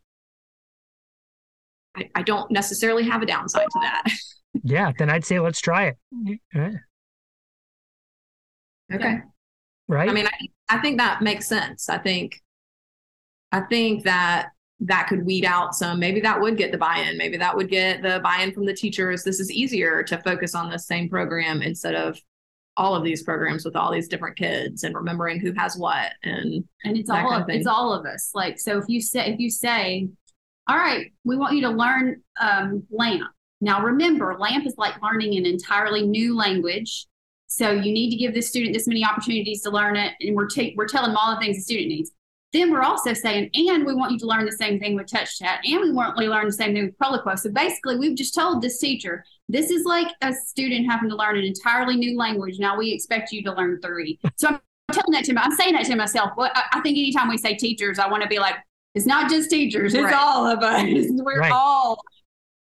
[1.96, 4.04] I, I don't necessarily have a downside to that.
[4.64, 5.98] Yeah then i'd say let's try it.
[6.14, 6.76] Mm-hmm.
[8.94, 9.18] Okay.
[9.90, 10.10] Right?
[10.10, 11.90] I mean I, I think that makes sense.
[11.90, 12.42] I think
[13.52, 17.38] i think that that could weed out some maybe that would get the buy-in maybe
[17.38, 19.24] that would get the buy-in from the teachers.
[19.24, 22.18] This is easier to focus on the same program instead of
[22.78, 26.64] all of these programs with all these different kids and remembering who has what and
[26.84, 28.32] and it's all of, of it's all of us.
[28.34, 30.10] Like so if you say if you say
[30.68, 33.24] all right we want you to learn um, LAMP
[33.62, 37.08] now remember LAMP is like learning an entirely new language
[37.48, 40.48] so you need to give the student this many opportunities to learn it, and we're
[40.48, 42.12] ta- we're telling them all the things the student needs.
[42.54, 45.60] Then we're also saying, and we want you to learn the same thing with TouchChat,
[45.66, 47.38] and we want you to learn the same thing with Proloquo.
[47.38, 51.38] So basically, we've just told this teacher, this is like a student having to learn
[51.38, 52.60] an entirely new language.
[52.60, 54.20] Now we expect you to learn three.
[54.38, 54.60] So I'm
[54.92, 55.38] telling that to him.
[55.38, 56.32] I'm saying that to myself.
[56.38, 58.56] Well, I, I think anytime we say teachers, I want to be like,
[58.96, 60.16] it's not just teachers, it's right.
[60.16, 60.84] all of us.
[61.10, 61.52] We're right.
[61.52, 62.02] all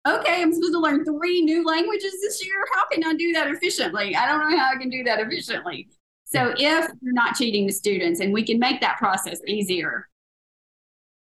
[0.08, 2.56] okay, I'm supposed to learn three new languages this year.
[2.74, 4.16] How can I do that efficiently?
[4.16, 5.90] I don't know how I can do that efficiently.
[6.26, 10.08] So if you're not cheating the students and we can make that process easier,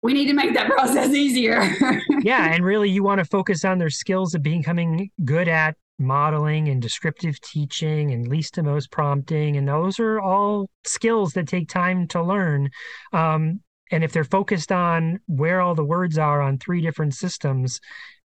[0.01, 1.61] we need to make that process easier.
[2.21, 2.53] yeah.
[2.53, 6.81] And really, you want to focus on their skills of becoming good at modeling and
[6.81, 9.57] descriptive teaching and least to most prompting.
[9.57, 12.69] And those are all skills that take time to learn.
[13.11, 17.79] Um, and if they're focused on where all the words are on three different systems,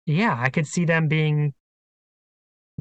[0.05, 1.53] yeah, I could see them being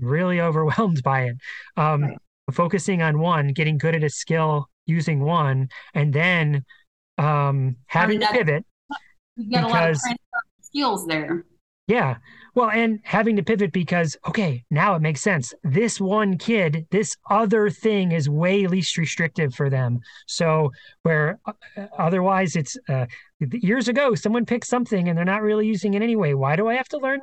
[0.00, 1.36] really overwhelmed by it.
[1.76, 2.18] Um, right.
[2.52, 6.64] Focusing on one, getting good at a skill using one, and then
[7.18, 8.64] um, having to pivot.
[9.36, 11.44] You get because, a lot of skills there.
[11.88, 12.16] Yeah.
[12.56, 15.52] Well, and having to pivot because, okay, now it makes sense.
[15.62, 20.00] This one kid, this other thing is way least restrictive for them.
[20.26, 21.52] So, where uh,
[21.98, 23.04] otherwise it's uh,
[23.52, 26.32] years ago, someone picked something and they're not really using it anyway.
[26.32, 27.20] Why do I have to learn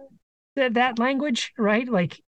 [0.55, 1.51] th- that language?
[1.57, 1.89] Right.
[1.89, 2.21] Like,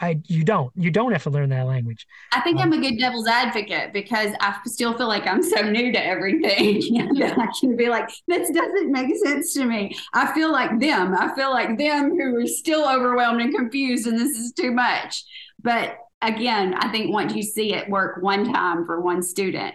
[0.00, 2.06] I you don't you don't have to learn that language.
[2.32, 5.62] I think um, I'm a good devil's advocate because I still feel like I'm so
[5.62, 7.00] new to everything.
[7.22, 9.96] I can be like, this doesn't make sense to me.
[10.14, 11.14] I feel like them.
[11.14, 15.24] I feel like them who are still overwhelmed and confused, and this is too much.
[15.62, 19.74] But again, I think once you see it work one time for one student,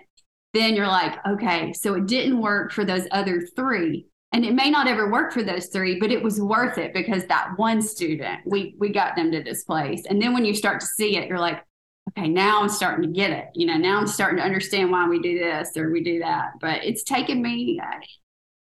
[0.53, 4.69] then you're like, okay, so it didn't work for those other three and it may
[4.69, 8.41] not ever work for those three but it was worth it because that one student
[8.45, 10.03] we we got them to this place.
[10.09, 11.63] And then when you start to see it you're like
[12.09, 13.45] okay now i'm starting to get it.
[13.53, 16.51] You know now i'm starting to understand why we do this or we do that.
[16.59, 17.99] But it's taken me uh,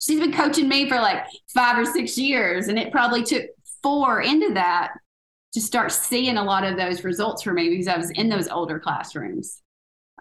[0.02, 3.46] she's been coaching me for like five or six years and it probably took
[3.82, 4.94] four into that
[5.54, 8.48] to start seeing a lot of those results for me because i was in those
[8.48, 9.62] older classrooms.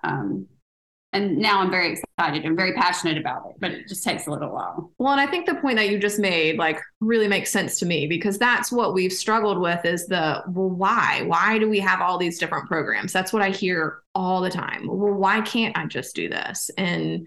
[0.02, 0.47] Um,
[1.12, 4.31] and now I'm very excited and very passionate about it, but it just takes a
[4.31, 4.93] little while.
[4.99, 7.87] Well, and I think the point that you just made like really makes sense to
[7.87, 11.23] me because that's what we've struggled with is the well, why?
[11.27, 13.12] Why do we have all these different programs?
[13.12, 14.87] That's what I hear all the time.
[14.87, 16.70] Well, why can't I just do this?
[16.78, 17.27] And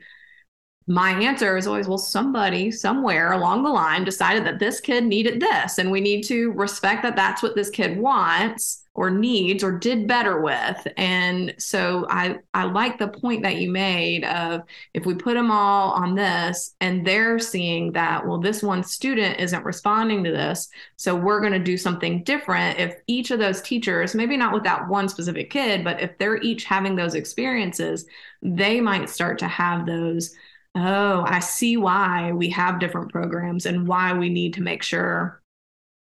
[0.87, 5.41] my answer is always, well, somebody somewhere along the line decided that this kid needed
[5.41, 9.71] this, and we need to respect that that's what this kid wants or needs or
[9.71, 10.87] did better with.
[10.97, 14.61] And so I I like the point that you made of
[14.93, 19.39] if we put them all on this and they're seeing that well this one student
[19.39, 23.61] isn't responding to this, so we're going to do something different if each of those
[23.61, 28.05] teachers, maybe not with that one specific kid, but if they're each having those experiences,
[28.41, 30.35] they might start to have those
[30.75, 35.42] oh, I see why we have different programs and why we need to make sure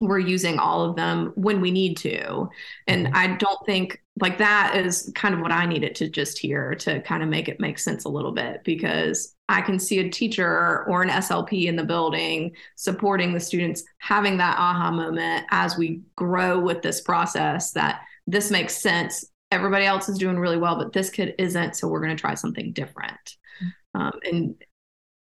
[0.01, 2.49] we're using all of them when we need to.
[2.87, 3.17] And mm-hmm.
[3.17, 7.01] I don't think like that is kind of what I needed to just hear to
[7.03, 10.85] kind of make it make sense a little bit because I can see a teacher
[10.87, 16.01] or an SLP in the building supporting the students having that aha moment as we
[16.17, 19.25] grow with this process that this makes sense.
[19.51, 21.77] Everybody else is doing really well, but this kid isn't.
[21.77, 23.37] So we're going to try something different.
[23.63, 24.01] Mm-hmm.
[24.01, 24.55] Um, and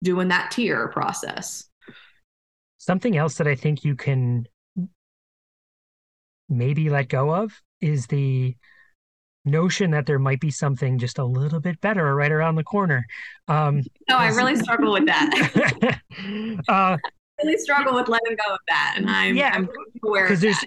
[0.02, 1.64] doing that tier process.
[2.78, 4.46] Something else that I think you can
[6.50, 8.54] maybe let go of is the
[9.44, 13.06] notion that there might be something just a little bit better right around the corner.
[13.48, 16.00] Um, no, I really struggle with that.
[16.68, 16.96] uh,
[17.42, 19.68] really struggle with letting go of that, and I'm yeah, I'm
[20.04, 20.62] aware because there's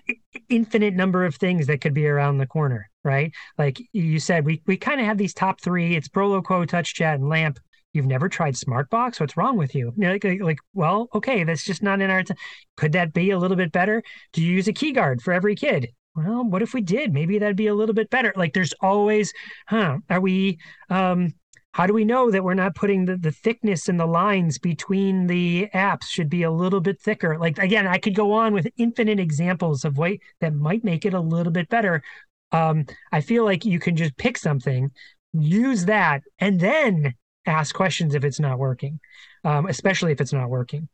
[0.49, 3.31] infinite number of things that could be around the corner, right?
[3.57, 5.95] Like you said, we we kind of have these top three.
[5.95, 7.59] It's Proloquo, TouchChat, and LAMP.
[7.93, 9.19] You've never tried Smartbox?
[9.19, 9.93] What's wrong with you?
[9.97, 12.23] Like, like, like, well, okay, that's just not in our.
[12.23, 12.33] T-
[12.77, 14.01] Could that be a little bit better?
[14.33, 15.89] Do you use a key guard for every kid?
[16.15, 17.13] Well, what if we did?
[17.13, 18.33] Maybe that'd be a little bit better.
[18.35, 19.33] Like, there's always,
[19.67, 19.97] huh?
[20.09, 20.57] Are we?
[20.89, 21.33] um
[21.73, 25.25] how do we know that we're not putting the, the thickness and the lines between
[25.25, 28.67] the apps should be a little bit thicker like again i could go on with
[28.77, 32.03] infinite examples of what that might make it a little bit better
[32.51, 34.91] um, i feel like you can just pick something
[35.33, 37.13] use that and then
[37.45, 38.99] ask questions if it's not working,
[39.43, 40.87] um, especially if it's not working.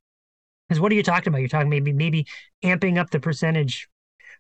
[0.68, 1.40] Because what are you talking about?
[1.40, 2.28] You're talking maybe maybe
[2.64, 3.88] amping up the percentage.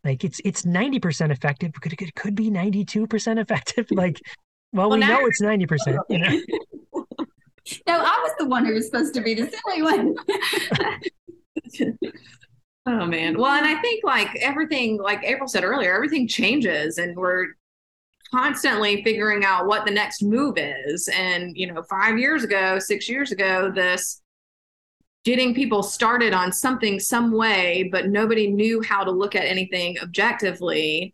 [0.04, 3.88] Like it's it's ninety percent effective, but it, could be ninety two percent effective.
[3.92, 4.22] Like,
[4.72, 5.98] well, well we know it's ninety percent.
[6.10, 6.30] You know.
[7.88, 10.16] no, I was the one who was supposed to be the silly one.
[12.86, 13.38] oh man.
[13.38, 17.48] Well, and I think like everything, like April said earlier, everything changes, and we're
[18.32, 21.08] constantly figuring out what the next move is.
[21.10, 24.22] And, you know, five years ago, six years ago, this
[25.26, 29.98] getting people started on something some way, but nobody knew how to look at anything
[30.02, 31.14] objectively.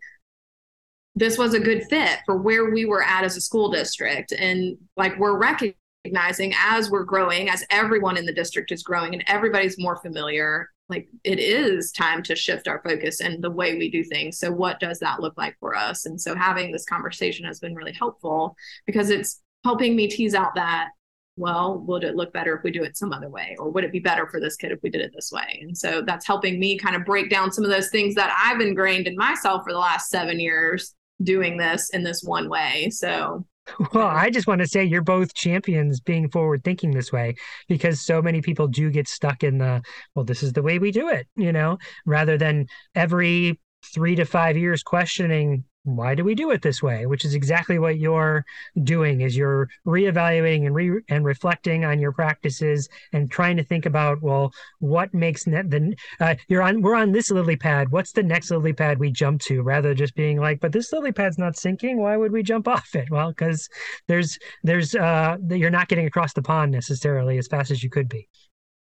[1.16, 4.32] This was a good fit for where we were at as a school district.
[4.32, 9.24] And like we're recognizing as we're growing, as everyone in the district is growing and
[9.28, 13.90] everybody's more familiar, like it is time to shift our focus and the way we
[13.90, 14.38] do things.
[14.38, 16.06] So what does that look like for us?
[16.06, 18.56] And so having this conversation has been really helpful
[18.86, 20.90] because it's helping me tease out that
[21.38, 23.56] well, would it look better if we do it some other way?
[23.60, 25.60] Or would it be better for this kid if we did it this way?
[25.62, 28.62] And so that's helping me kind of break down some of those things that I've
[28.62, 32.90] ingrained in myself for the last seven years doing this in this one way.
[32.90, 33.45] So
[33.94, 37.36] well, I just want to say you're both champions being forward thinking this way
[37.68, 39.82] because so many people do get stuck in the,
[40.14, 44.26] well, this is the way we do it, you know, rather than every three to
[44.26, 47.06] five years questioning why do we do it this way?
[47.06, 48.44] Which is exactly what you're
[48.84, 53.86] doing is you're reevaluating and re- and reflecting on your practices and trying to think
[53.86, 57.91] about well what makes net the uh, you're on we're on this lily pad.
[57.91, 59.62] What's the next lily pad we jump to?
[59.62, 61.99] Rather than just being like but this lily pad's not sinking.
[61.99, 63.10] Why would we jump off it?
[63.12, 63.70] Well because
[64.07, 67.90] there's there's uh that you're not getting across the pond necessarily as fast as you
[67.90, 68.28] could be.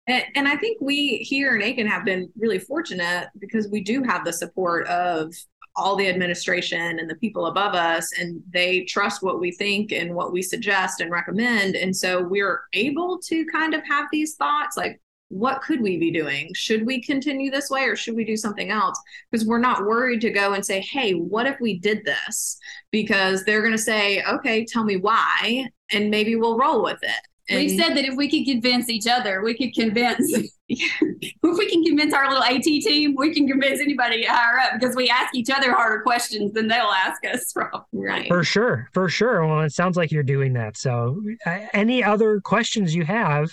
[0.07, 4.25] And, I think we here in Aiken have been really fortunate because we do have
[4.25, 5.33] the support of
[5.75, 10.13] all the administration and the people above us, and they trust what we think and
[10.13, 11.75] what we suggest and recommend.
[11.75, 14.99] And so we're able to kind of have these thoughts like,
[15.29, 16.49] what could we be doing?
[16.53, 18.99] Should we continue this way or should we do something else?
[19.31, 22.57] Because we're not worried to go and say, hey, what if we did this?
[22.91, 27.27] Because they're going to say, okay, tell me why, and maybe we'll roll with it.
[27.51, 30.31] And We've said that if we could convince each other, we could convince.
[30.69, 34.95] if we can convince our little AT team, we can convince anybody higher up because
[34.95, 37.69] we ask each other harder questions than they'll ask us from.
[37.91, 38.29] Right.
[38.29, 38.87] For sure.
[38.93, 39.45] For sure.
[39.45, 40.77] Well, it sounds like you're doing that.
[40.77, 43.51] So, uh, any other questions you have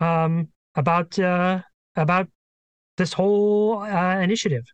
[0.00, 1.60] um, about uh,
[1.96, 2.28] about
[2.98, 4.64] this whole uh, initiative?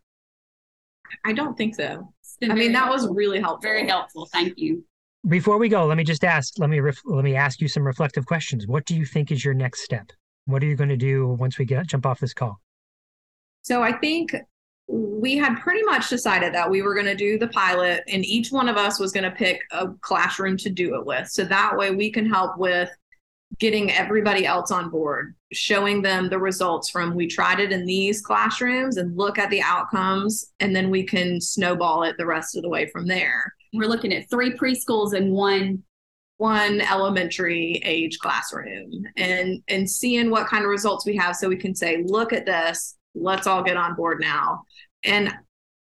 [1.25, 2.13] I don't think so.
[2.43, 3.09] I mean, that helpful.
[3.11, 3.63] was really helpful.
[3.63, 4.27] Very helpful.
[4.33, 4.85] Thank you
[5.29, 7.87] before we go, let me just ask, let me ref, let me ask you some
[7.87, 8.67] reflective questions.
[8.67, 10.11] What do you think is your next step?
[10.45, 12.61] What are you going to do once we get jump off this call?
[13.63, 14.35] So I think
[14.89, 18.53] we had pretty much decided that we were going to do the pilot and each
[18.53, 21.29] one of us was going to pick a classroom to do it with.
[21.29, 22.89] So that way we can help with
[23.59, 25.35] getting everybody else on board.
[25.53, 29.63] showing them the results from we tried it in these classrooms and look at the
[29.63, 33.89] outcomes and then we can snowball it the rest of the way from there we're
[33.89, 35.83] looking at three preschools and one
[36.39, 41.37] one elementary age classroom and and seeing what kind of results we have.
[41.37, 42.97] So we can say look at this.
[43.15, 44.65] Let's all get on board now.
[45.05, 45.33] And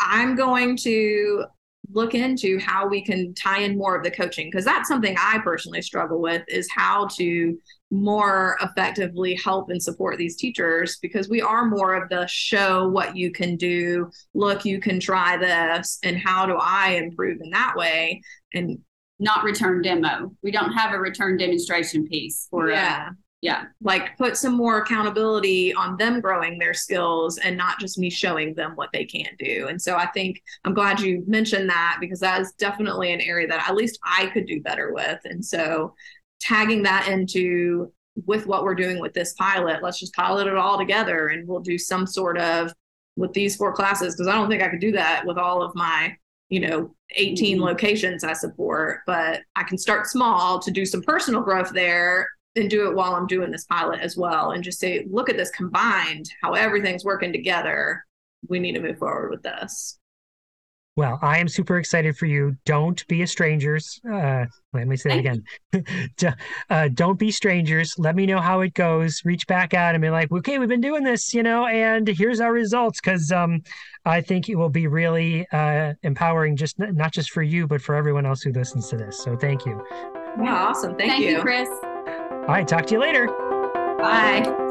[0.04, 1.46] i'm going to
[1.92, 5.38] look into how we can tie in more of the coaching because that's something i
[5.44, 7.58] personally struggle with is how to
[7.92, 13.16] more effectively help and support these teachers because we are more of the show what
[13.16, 17.74] you can do look you can try this and how do i improve in that
[17.76, 18.22] way
[18.54, 18.80] and
[19.24, 20.36] not return demo.
[20.44, 23.10] We don't have a return demonstration piece for yeah.
[23.44, 23.66] Yeah.
[23.82, 28.54] Like put some more accountability on them growing their skills and not just me showing
[28.54, 29.68] them what they can do.
[29.68, 33.46] And so I think I'm glad you mentioned that because that is definitely an area
[33.48, 35.20] that at least I could do better with.
[35.26, 35.94] And so
[36.40, 37.92] tagging that into
[38.26, 41.60] with what we're doing with this pilot, let's just pilot it all together and we'll
[41.60, 42.72] do some sort of
[43.18, 45.76] with these four classes because I don't think I could do that with all of
[45.76, 46.16] my
[46.48, 47.66] you know 18 mm-hmm.
[47.66, 52.70] locations I support, but I can start small to do some personal growth there and
[52.70, 55.50] do it while I'm doing this pilot as well and just say look at this
[55.52, 58.06] combined how everything's working together.
[58.48, 60.00] We need to move forward with this.
[60.96, 62.56] Well, I am super excited for you.
[62.66, 64.00] Don't be a strangers.
[64.08, 66.36] Uh, let me say it again.
[66.70, 67.96] uh, don't be strangers.
[67.98, 69.22] Let me know how it goes.
[69.26, 72.40] Reach back out and be like, okay, we've been doing this, you know, and here's
[72.40, 73.02] our results.
[73.02, 73.64] Because um,
[74.06, 77.96] I think it will be really uh, empowering, just not just for you, but for
[77.96, 79.18] everyone else who listens to this.
[79.18, 79.84] So thank you.
[80.44, 80.96] Yeah, awesome.
[80.96, 81.38] Thank, thank you.
[81.38, 81.70] you, Chris.
[82.48, 83.28] All right, talk to you later.
[84.00, 84.63] Bye.